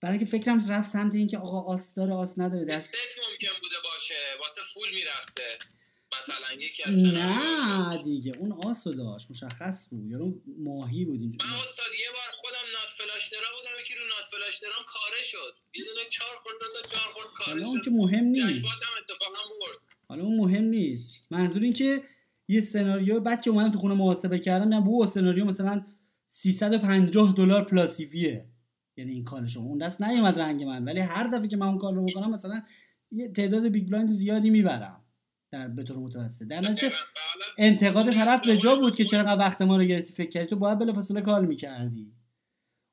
[0.00, 3.76] برای اینکه فکرم رفت سمت اینکه آقا آس داره آس نداره دست ست ممکن بوده
[3.84, 4.14] باشه.
[4.40, 5.75] واسه full می‌رفته.
[6.18, 7.04] مثلا یکی از.
[7.04, 12.30] نه دیگه اون آسو داشت مشخص بود یارو ماهی بود اینجا من استاد یه بار
[12.40, 15.54] خودم نات فلاش درا بودم یکی رو نات فلاش درام کاره شد.
[15.74, 18.64] یه دونه چهار خورد دو تا چهار خورد کاره حالا اون که مهم نیست.
[18.98, 19.78] اتفاقا برد.
[20.08, 21.32] حالا اون مهم نیست.
[21.32, 22.02] منظور این که
[22.48, 25.86] یه سناریو بعد که اومدم تو خونه محاسبه کردم نه بو سناریو مثلا
[26.26, 28.48] 350 دلار پلاسیویه
[28.96, 29.64] یعنی این کال شما.
[29.64, 32.62] اون دست نیومد رنگ من ولی هر دفعه که من اون کار رو بکنم مثلا
[33.12, 35.04] یه تعداد big blind زیادی می‌برم.
[35.56, 36.46] در به طور متوسط.
[36.46, 36.92] در نتیجه
[37.58, 40.78] انتقاد طرف به جا بود که چرا وقت ما رو گرفتی فکر کردی؟ تو باید
[40.78, 42.12] بلافاصله call می‌کردی.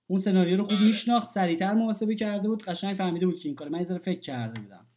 [0.07, 0.88] اون سناریو رو خوب بله.
[0.88, 4.61] میشناخت سریعتر محاسبه کرده بود قشنگ فهمیده بود که این کار من یه فکر کرده
[4.61, 4.88] بودم.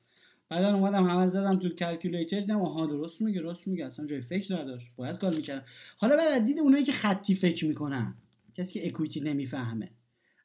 [0.49, 4.57] بعدا اومدم همه زدم تو calculator دیدم آها درست میگه درست میگه اصلا جای فکر
[4.57, 4.93] نداشت.
[4.97, 5.65] باید call می‌کردم.
[5.97, 8.15] حالا بعد دید اونایی که خطی فکر می‌کنن
[8.55, 9.91] کسی که equity نمی‌فهمه.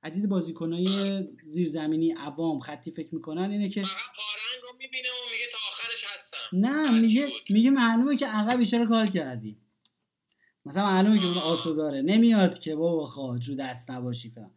[0.03, 3.81] از دید بازیکنای زیرزمینی عوام خطی فکر می‌کنن اینه که
[4.79, 7.27] می‌بینه و میگه تا آخرش هستم نه میگه.
[7.49, 9.57] میگه معلومه که عقب چرا کار کردی.
[10.65, 11.37] مثلا معلومه که اون.
[11.37, 14.51] آسو داره نمیاد که بابا خواهد رو دست نباشی فلان.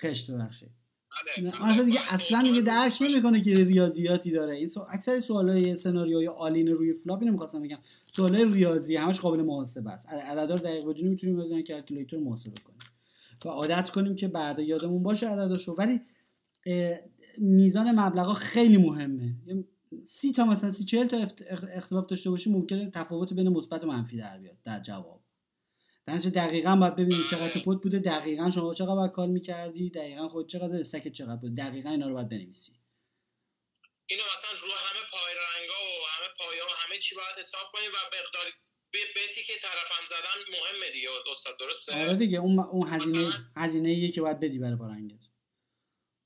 [0.00, 0.30] خشت.
[0.30, 3.02] نه، اصلا دیگه اصلا دیگه درک.
[3.02, 4.54] نمی‌کنه که ریاضیاتی داره.
[4.56, 4.84] این سو...
[4.90, 7.78] اکثر سوالای سناریوهای آلین روی فلاپ اینو می‌خواستم بگم.
[8.06, 10.08] سوالای ریاضی همش قابل محاسبه است.
[10.08, 12.78] عد- عددا رو دقیق بدونیم می‌تونیم بدون کلکیولیتر محاسبه کنیم.
[13.44, 15.74] و عادت کنیم که بعدا یادمون باشه عدداشو.
[15.78, 16.00] ولی
[17.38, 19.34] میزان مبلغا خیلی مهمه.
[20.04, 21.26] سی تا مثلا سی چهل تا
[21.72, 25.24] اختلاف داشته باشی ممکنه تفاوت بین مثبت و منفی در بیاد در جواب.
[26.06, 29.90] در نتیجه دقیقا باید ببینید چقدر تو پد بوده دقیقا شما چقدر باید کار می‌کردی
[29.90, 32.72] دقیقا خود چقدر استک چقدر بود دقیقا اینا رو باید بنویسی.
[34.06, 37.90] اینو مثلا رو همه پای رنگا و همه پایا و همه چی باید حساب کنیم
[37.90, 38.46] و مقدار
[38.92, 43.40] ب- بتی که طرفم زدم مهمه دیگه استاد درسته؟ آره دیگه اون اون هزینه مثلا؟
[43.56, 45.33] هزینه که باید بدی برای پارنگت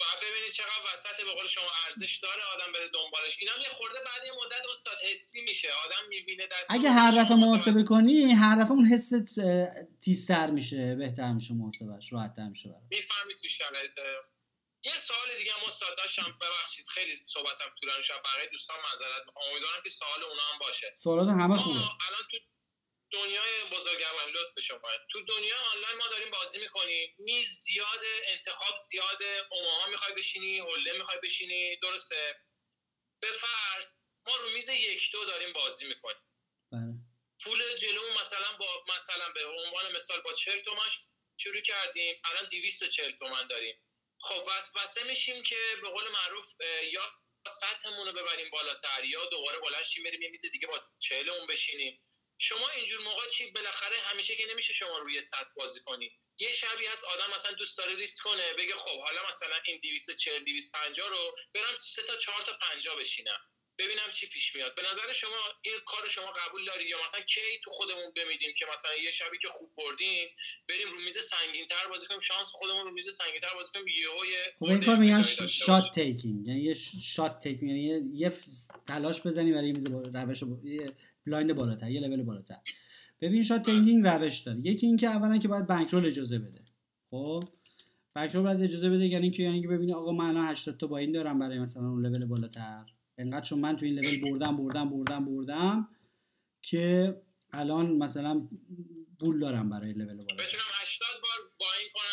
[0.01, 3.37] باید ببینید چقدر وسط به قول شما ارزش داره آدم بره دنبالش.
[3.41, 5.69] اینا یه خورده بعد یه مدت استاد حسی میشه.
[5.85, 9.69] آدم می‌بینه دست اگه هر دفعه محاسبه کنی هر دفعه اون اه،
[10.05, 13.99] تیزتر میشه بهتر میشه محاسبش راحتتر میشه می‌فهمی تو شرایط.
[14.83, 19.45] یه سوال دیگه هم استاد داشتم ببخشید خیلی صحبتم طولانی شد بقیه دوستان معذرت می‌خوام.
[19.51, 20.87] امیدوارم که سوال اونا هم باشه.
[20.99, 21.79] سوالات همه خوبه.
[21.79, 22.37] الان تو
[23.13, 24.91] دنیای بزرگوار لطف شما.
[25.11, 27.15] تو دنیا آنلاین ما داریم بازی می‌کنیم.
[27.19, 31.77] میز زیاد انتخاب زیاده اوماها می‌خوای بشینی حله می‌خوای بشینی.
[31.77, 32.37] درسته.
[33.23, 33.95] به فرض
[34.27, 36.23] ما رو میز یک دو داریم بازی می‌کنیم.
[36.73, 36.95] بله.
[37.45, 40.89] پول جلومون مثلا با مثلا به عنوان مثال با 40 تومن
[41.41, 42.21] شروع کردیم.
[42.25, 43.83] الان 240 تومن داریم.
[44.21, 46.55] خب وسوسه میشیم که به قول معروف
[46.93, 47.03] یا
[47.61, 51.47] سطحمون رو ببریم بالاتر یا دوباره بلند شیم بریم یه میز دیگه با 40 اون
[51.47, 52.01] بشینیم.
[52.39, 56.13] شما اینجور موقع چی بالاخره همیشه که نمیشه شما روی سطح بازی کنی.
[56.39, 60.45] یه شبی هست آدم مثلا دوست داره ریسک کنه بگه خب حالا مثلا این 240
[60.45, 63.41] 250 رو برم سه تا چهار تا 50 بشینم.
[63.79, 64.75] ببینم چی پیش میاد.
[64.75, 68.55] به نظر شما این کار رو شما قبول داری یا مثلا کی تو خودمون بمیدیم
[68.55, 70.29] که مثلا یه شبی که خوب بردیم
[70.69, 73.87] بریم رو میز سنگین‌تر بازی کنیم؟ شانس خودمون رو میز سنگین‌تر بازی کنیم.
[73.87, 76.75] یهو یه خب این کار میگن shot taking یعنی یه
[77.15, 78.41] shot take یعنی یه,
[78.87, 80.97] تلاش بزنی برای میز روش یه
[81.29, 82.57] blind بالاتر یه لول بالاتر.
[83.21, 84.59] ببین shot taking روش داره.
[84.59, 86.61] یکی اینکه اولا که باید bankroll اجازه بده.
[87.11, 87.43] خب؟
[88.15, 91.13] bankroll باید اجازه بده یعنی که یعنی که ببینی آقا من الان 80 تا buy-in
[91.13, 92.85] دارم برای مثلا اون لول بالاتر.
[93.19, 95.89] انقدر چون من تو این لول بردم بردم بردم بردم
[96.63, 97.17] که
[97.53, 98.49] الان مثلا
[99.21, 100.35] پول دارم برای لول بالاتر.
[100.35, 100.78] بتونم 80 بار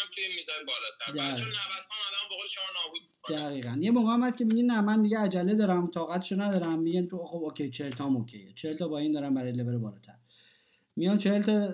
[0.06, 1.36] کنم توی میزای بالاتر.
[1.36, 3.38] چون نوسان آدم به قول شما نابود می‌کنه.
[3.38, 3.78] دقیقا.
[3.80, 6.80] یه موقع هم هست که میگی نه من دیگه عجله دارم طاقتشو ندارم.
[6.80, 8.54] میگن تو خب okay 40 تا هم okay ه.
[8.54, 10.16] 40 تا buy-in دارم برای لول بالاتر.
[10.96, 11.74] میام 40 تا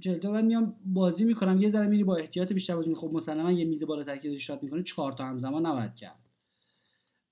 [0.00, 1.62] 40 تا بعد میام بازی می‌کنم.
[1.62, 2.94] یه ذره میری با احتیاط بیشتر بازی.
[2.94, 6.18] خب مسلما یه میز بالاتر که شات می‌کنی 4 تا همزمان نباید کرد.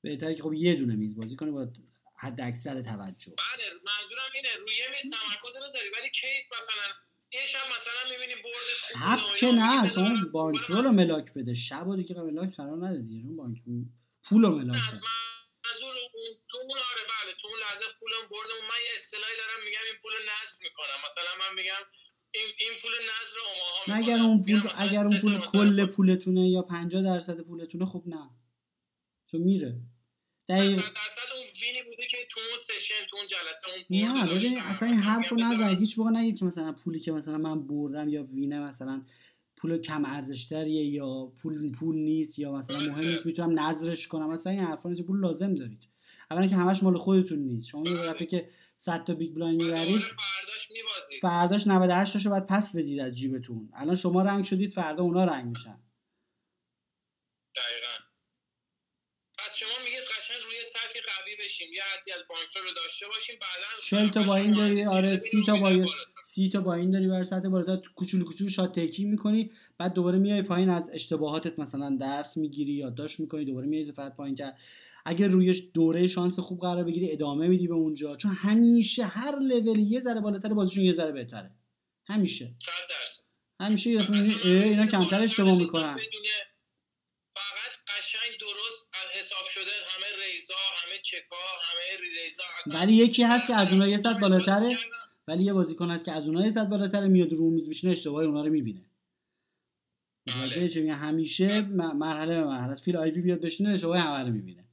[0.03, 1.69] بهتره که خب یه دونه میز بازی کنی با
[2.17, 3.33] حد اکثر توجه.
[3.33, 4.49] بله منظورم اینه.
[4.59, 6.27] روی میز تمرکز بذاری ولی کی
[6.57, 11.55] مثلا یه شب مثلا می‌بینی برد شب که نه شما بانکرول رو ملاک بده.
[11.55, 13.26] شب رو دیگه ملاک قرار نده دیگه.
[13.26, 13.59] اون بانک
[14.22, 15.01] پول رو ملاک بده
[15.64, 19.64] منظور اون تو اون آره بله تو اون لحظه پولم بردم من یه اصطلاحی دارم
[19.64, 20.99] میگم این پول نقد می‌کنم.
[21.07, 21.83] مثلا من میگم
[22.35, 27.03] این این پول نظر اوماها اگر اون پول اگر اون پول کل پولتونه یا 50
[27.03, 28.31] درصد پولتونه خب نه.
[29.31, 29.81] تو میره.
[30.49, 30.77] دقیق.
[30.77, 34.89] درصد اون وینی بوده که تو اون سشن تو اون جلسه اون نه ببین اصلا
[34.89, 38.61] این حرفو نزنید هیچ موقع نگید که مثلا پولی که مثلا من بردم یا وینه
[38.61, 39.03] مثلا
[39.57, 44.31] پول کم ارزشتریه یا پول پول نیست یا مثلا مهم نیست می‌تونم نظرش کنم.
[44.31, 45.89] مثلا این حرفا پول لازم دارید.
[46.31, 47.69] اولا که همش مال خودتون نیست.
[47.69, 48.27] شما یه دفعه بله.
[48.27, 53.15] که 100 تا big blind می‌برید فرداش میبازید فرداش 98 تاشو باید پس بدید از
[53.15, 53.71] جیبتون.
[53.75, 55.79] الان شما رنگ شدید فردا اونا رنگ میشن
[57.57, 57.95] دقیقا
[59.39, 60.63] پس شما میگید قشنگ روی
[61.29, 65.45] قوی بشیم یه حدی از bankroll داشته باشیم بعدا 40 تا buy-in داری؟ آره 30
[65.47, 65.87] تا با
[66.24, 70.43] سی تا buy-in داری بر سطح بالاتر کوچولو کوچولو shot taking می‌کنی بعد دوباره میای
[70.43, 74.55] پایین از اشتباهاتت مثلا درس می‌گیری یادداشت می‌کنی دوباره میای فرد پایین که
[75.05, 78.16] اگر روی دوره شانس خوب قرار بگیری ادامه میدی به اونجا.
[78.16, 81.51] چون همیشه هر لول یه ذره بالاتر بازیشون یه ذره بهتره.
[82.07, 82.55] همیشه.
[83.61, 84.01] همیشه یه
[84.45, 85.97] اینا کمتر اشتباه می‌کنن.
[87.35, 93.55] فقط قشنگ درست حساب شده همه ریزا همه چکا همه ریزا ولی یکی هست که
[93.55, 94.79] از اونها یه سطح بالاتره
[95.29, 98.25] ولی یه بازیکن هست که از اونها یه سطح بالاتره میاد رو میز میشینه اشتباه
[98.25, 98.91] اونا رو می‌بینه.
[100.27, 100.69] بله.
[100.69, 104.69] چه همیشه مرحله به مرحله فیل آیوی بیاد بشینه اشتباه همه رو می‌بینه.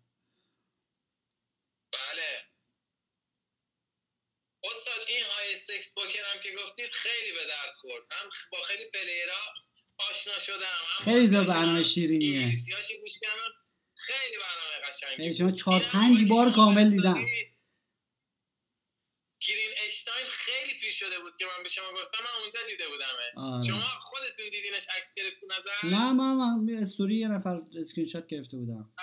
[5.68, 8.04] سکس پوکر هم که گفتید خیلی به درد خورد.
[8.12, 9.44] هم با خیلی پلیرا
[9.98, 12.52] آشنا شدم هم خیلی برنامه شیرینیه.
[14.06, 17.26] خیلی برنامه قشنگی شما چهار پنج بار کامل دیدم.
[19.48, 23.52] گرین اشتاین خیلی پیش شده بود که من به شما گفتم من اونجا دیده بودمش.
[23.52, 23.68] آره.
[23.68, 28.58] شما خودتون دیدینش عکس گرفتین نظر نه من من استوری یه نفر اسکرین شات گرفته
[28.58, 28.94] بودم.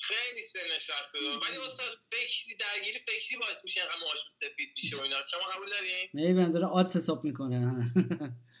[0.00, 5.00] خیلی سنش رفته ولی استاد فکری درگیری فکری باعث میشه انقدر موهاشون سفید میشه و
[5.00, 5.16] اینا.
[5.30, 7.58] شما قبول دارین؟ میبن داره odds حساب می‌کنه.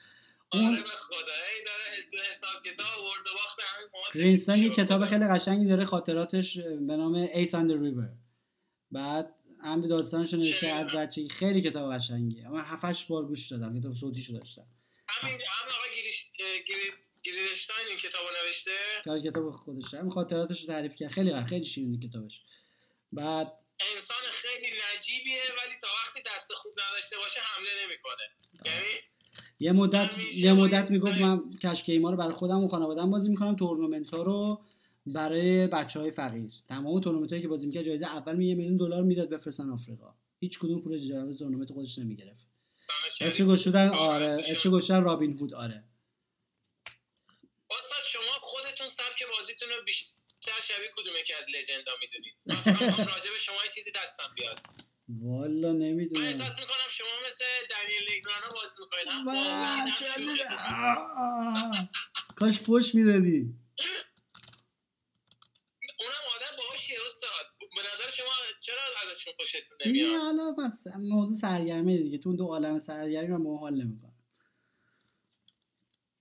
[0.52, 1.16] آره به خدا.
[1.16, 5.84] ای داره تو حساب کتاب برد و باخت همین گرینستاین یه کتاب خیلی قشنگی داره
[5.84, 8.08] خاطراتش به نام Ace on the River
[8.90, 9.34] بعد
[9.64, 12.48] هم داستانش نوشته از بچگی خیلی کتاب قشنگیه.
[12.48, 14.66] من 7 بار گوش دادم کتاب صوتیشو داشتم.
[15.08, 16.32] همین هم آقا گریش
[17.22, 18.70] گریدشتاین این کتابو نوشته؟
[19.04, 21.10] کار کتاب خودشه همین خاطراتش رو تعریف کرد.
[21.10, 22.42] خیلی خیلی شیرینه کتابش.
[23.12, 23.52] بعد
[23.92, 28.24] انسان خیلی نجیبیه ولی تا وقتی دست خوب نداشته باشه حمله نمی‌کنه.
[28.64, 28.86] یعنی
[29.62, 33.56] یه مدت یه مدت می‌گفت من کشکی ما رو برای خودم و خانواده‌ام بازی می‌کنم
[33.56, 34.64] تورنمنت ها رو
[35.06, 36.50] برای بچه های فقیر.
[36.68, 40.14] تمام تورنمنت هایی که بازی می‌کرد جایزه اول می یه میلیون دلار می‌داد بفرستن آفریقا.
[40.40, 42.46] هیچ کدوم پول جایزه تورنمنت خودش نمی‌گرفت.
[43.20, 45.84] اسمش گشودن آره اسمش گشودن رابین هود آره.
[48.90, 53.90] سبک بازیتون رو بیشتر شبیه کدومه که از لجندا می‌دونید؟ مثلا راجع به شما چیزی
[53.90, 54.60] دستم بیاد.
[55.08, 56.22] والا نمی‌دونم.
[56.22, 59.08] من احساس می‌کنم شما مثل دنیل نگرانا بازی می‌کنید.
[62.36, 63.54] کاش فوش می‌دادی.
[66.00, 67.46] اونم آدم باهاشیه استاد.
[67.58, 68.26] به نظر شما
[68.60, 68.76] چرا
[69.10, 72.18] ازشون خوشتون نمیاد حالا بس موضوع سرگرمه دیگه.
[72.18, 74.16] تو دو عالم سرگرمی من محال نمی‌کنم.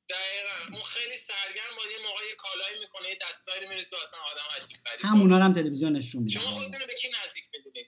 [0.10, 0.76] دقیقا.
[0.76, 4.78] اون خیلی سرگرم با یه موقع کالایی می‌کنه یه دستایی میره تو اصلا آدم عجیب
[4.86, 5.06] غریب.
[5.06, 6.40] همونا هم تلویزیون نشون میده.
[6.40, 7.88] شما خودتون به کی نزدیک می‌دونید؟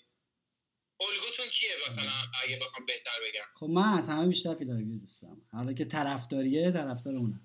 [1.12, 2.12] الگوتون کیه مثلا
[2.44, 5.42] اگه بخوام بهتر بگم؟ خب من از همه بیشتر فیلایوی دوستم.
[5.52, 7.42] حالا که طرفداریه طرفدار اونم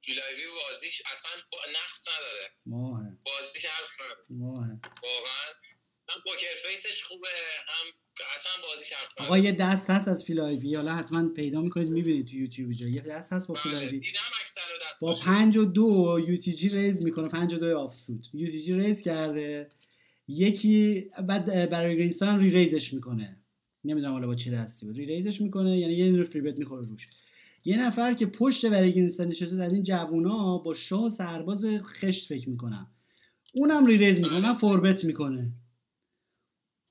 [0.00, 1.30] فیل آیوی بازیش اصلا
[1.70, 2.50] نقص نداره.
[2.66, 4.20] ماه بازیش حرف نداره.
[4.30, 4.80] واقعا.
[6.10, 7.28] هم poker face ش خوبه.
[7.68, 7.86] هم
[8.36, 12.26] اصلا بازی کرد آقا یه دست هست از فیل آیوی حالا حتما پیدا می‌کنید می‌بینید
[12.26, 12.86] تو یوتیوب جا.
[12.86, 13.62] یه دست هست با بله.
[13.62, 14.00] فیل آیوی
[14.88, 17.28] دست با 5 و 2 UTG raise می‌کنه.
[17.28, 18.26] 5 و 2 offsuit.
[18.34, 19.70] UTG raise کرده.
[20.28, 23.36] یکی بعد برای گرینستاین re-raise ش می‌کنه.
[23.84, 24.96] نمی‌دونم حالا با چه دستی بود.
[24.96, 27.08] re-raise ش می‌کنه یعنی یه دونه three-bet می‌خوره روش.
[27.64, 32.48] یه نفر که پشت برای گرینستاین نشسته در این جوونا با شاه سرباز خشت فکر
[32.48, 32.86] می‌کنم
[33.54, 35.52] اونم re-raise می‌کنه four-bet می‌کنه.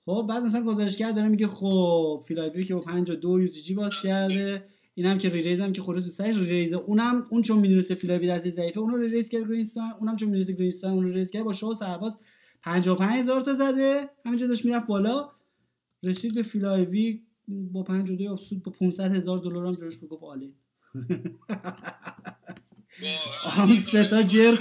[0.06, 3.74] خب بعد مثلا گزارشگر داره میگه خب فیل آیوی که با 5 و 2 UTG
[3.74, 4.64] باز کرده
[4.96, 8.28] اینم که re-raise هم که خورده تو سرش re-raise اونم اون چون می‌دونسته فیل آیوی
[8.28, 11.54] دستی ضعیفه اون رو re-raise کرد گرینستاین اونم چون می‌دونسته گرینستاین اون re-raise کرد با
[11.54, 12.18] شاه سرباز
[12.62, 14.10] 55000 تا زده.
[14.26, 15.32] همینجا داشت می‌رفت بالا.
[16.04, 20.56] رسید به فیلایوی با 52 افسود با 500 هزار دلار هم جوش گفت عالی
[23.58, 24.58] اون سه تا جر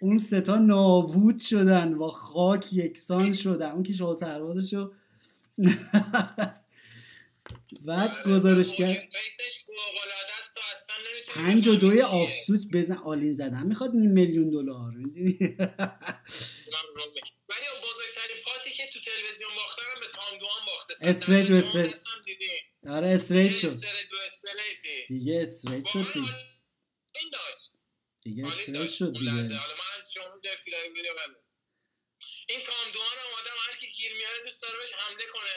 [0.00, 1.98] اون ستا نابود شدن.
[1.98, 3.70] با خاک یکسان شدن.
[3.70, 4.92] اون که شما سربازشو
[7.86, 8.96] بعد آره، گزارش کرد.
[11.34, 12.00] پنج و دوی.
[12.02, 12.96] آفسوت بزن.
[12.96, 13.66] آلین زدن.
[13.66, 14.92] می‌خواد نیم میلیون دلار؟
[16.74, 17.02] من رو
[17.48, 20.94] ولی بزرگترین پاتی که تو تلویزیون باختن هم به تام دوان باخته.
[21.02, 21.54] استریت و.
[21.54, 22.04] استریت.
[22.88, 23.66] آره استریت شد.
[23.66, 24.16] استریت و.
[25.08, 26.34] دیگه استریت شد دیگه.
[27.14, 27.70] این داشت.
[28.22, 29.56] دیگه استریت شد اون دیگه.
[29.56, 31.44] حالا من شما دفیلای ویدیو بده
[32.48, 35.50] این تام دوان هم آدم هر کی گیر میاره دوست داره بهش حمله کنه.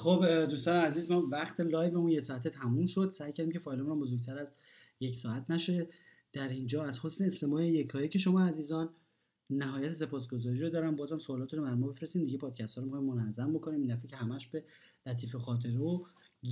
[0.00, 3.10] خب دوستان عزیز ما وقت live مون یه ساعته تموم شد.
[3.10, 4.48] سعی کردیم که فایلمون بزرگتر از
[5.00, 5.88] یک ساعت نشه.
[6.32, 8.88] در اینجا از حسن استماع یکایک شما عزیزان
[9.50, 10.96] نهایت سپاسگزاری رو دارم.
[10.96, 12.24] بازم سوالاتتون رو برام بفرستین.
[12.24, 13.80] دیگه پادکست رو می‌خوایم منظم بکنیم.
[13.80, 14.64] این دفعه که همش به
[15.06, 16.04] لطیف خاطره و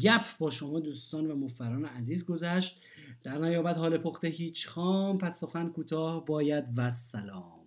[0.02, 2.84] گپ با شما دوستان و مفران عزیز گذشت.
[3.22, 7.57] در نیابد حال پخته هیچ خام پس سخن کوتاه باید والسلام.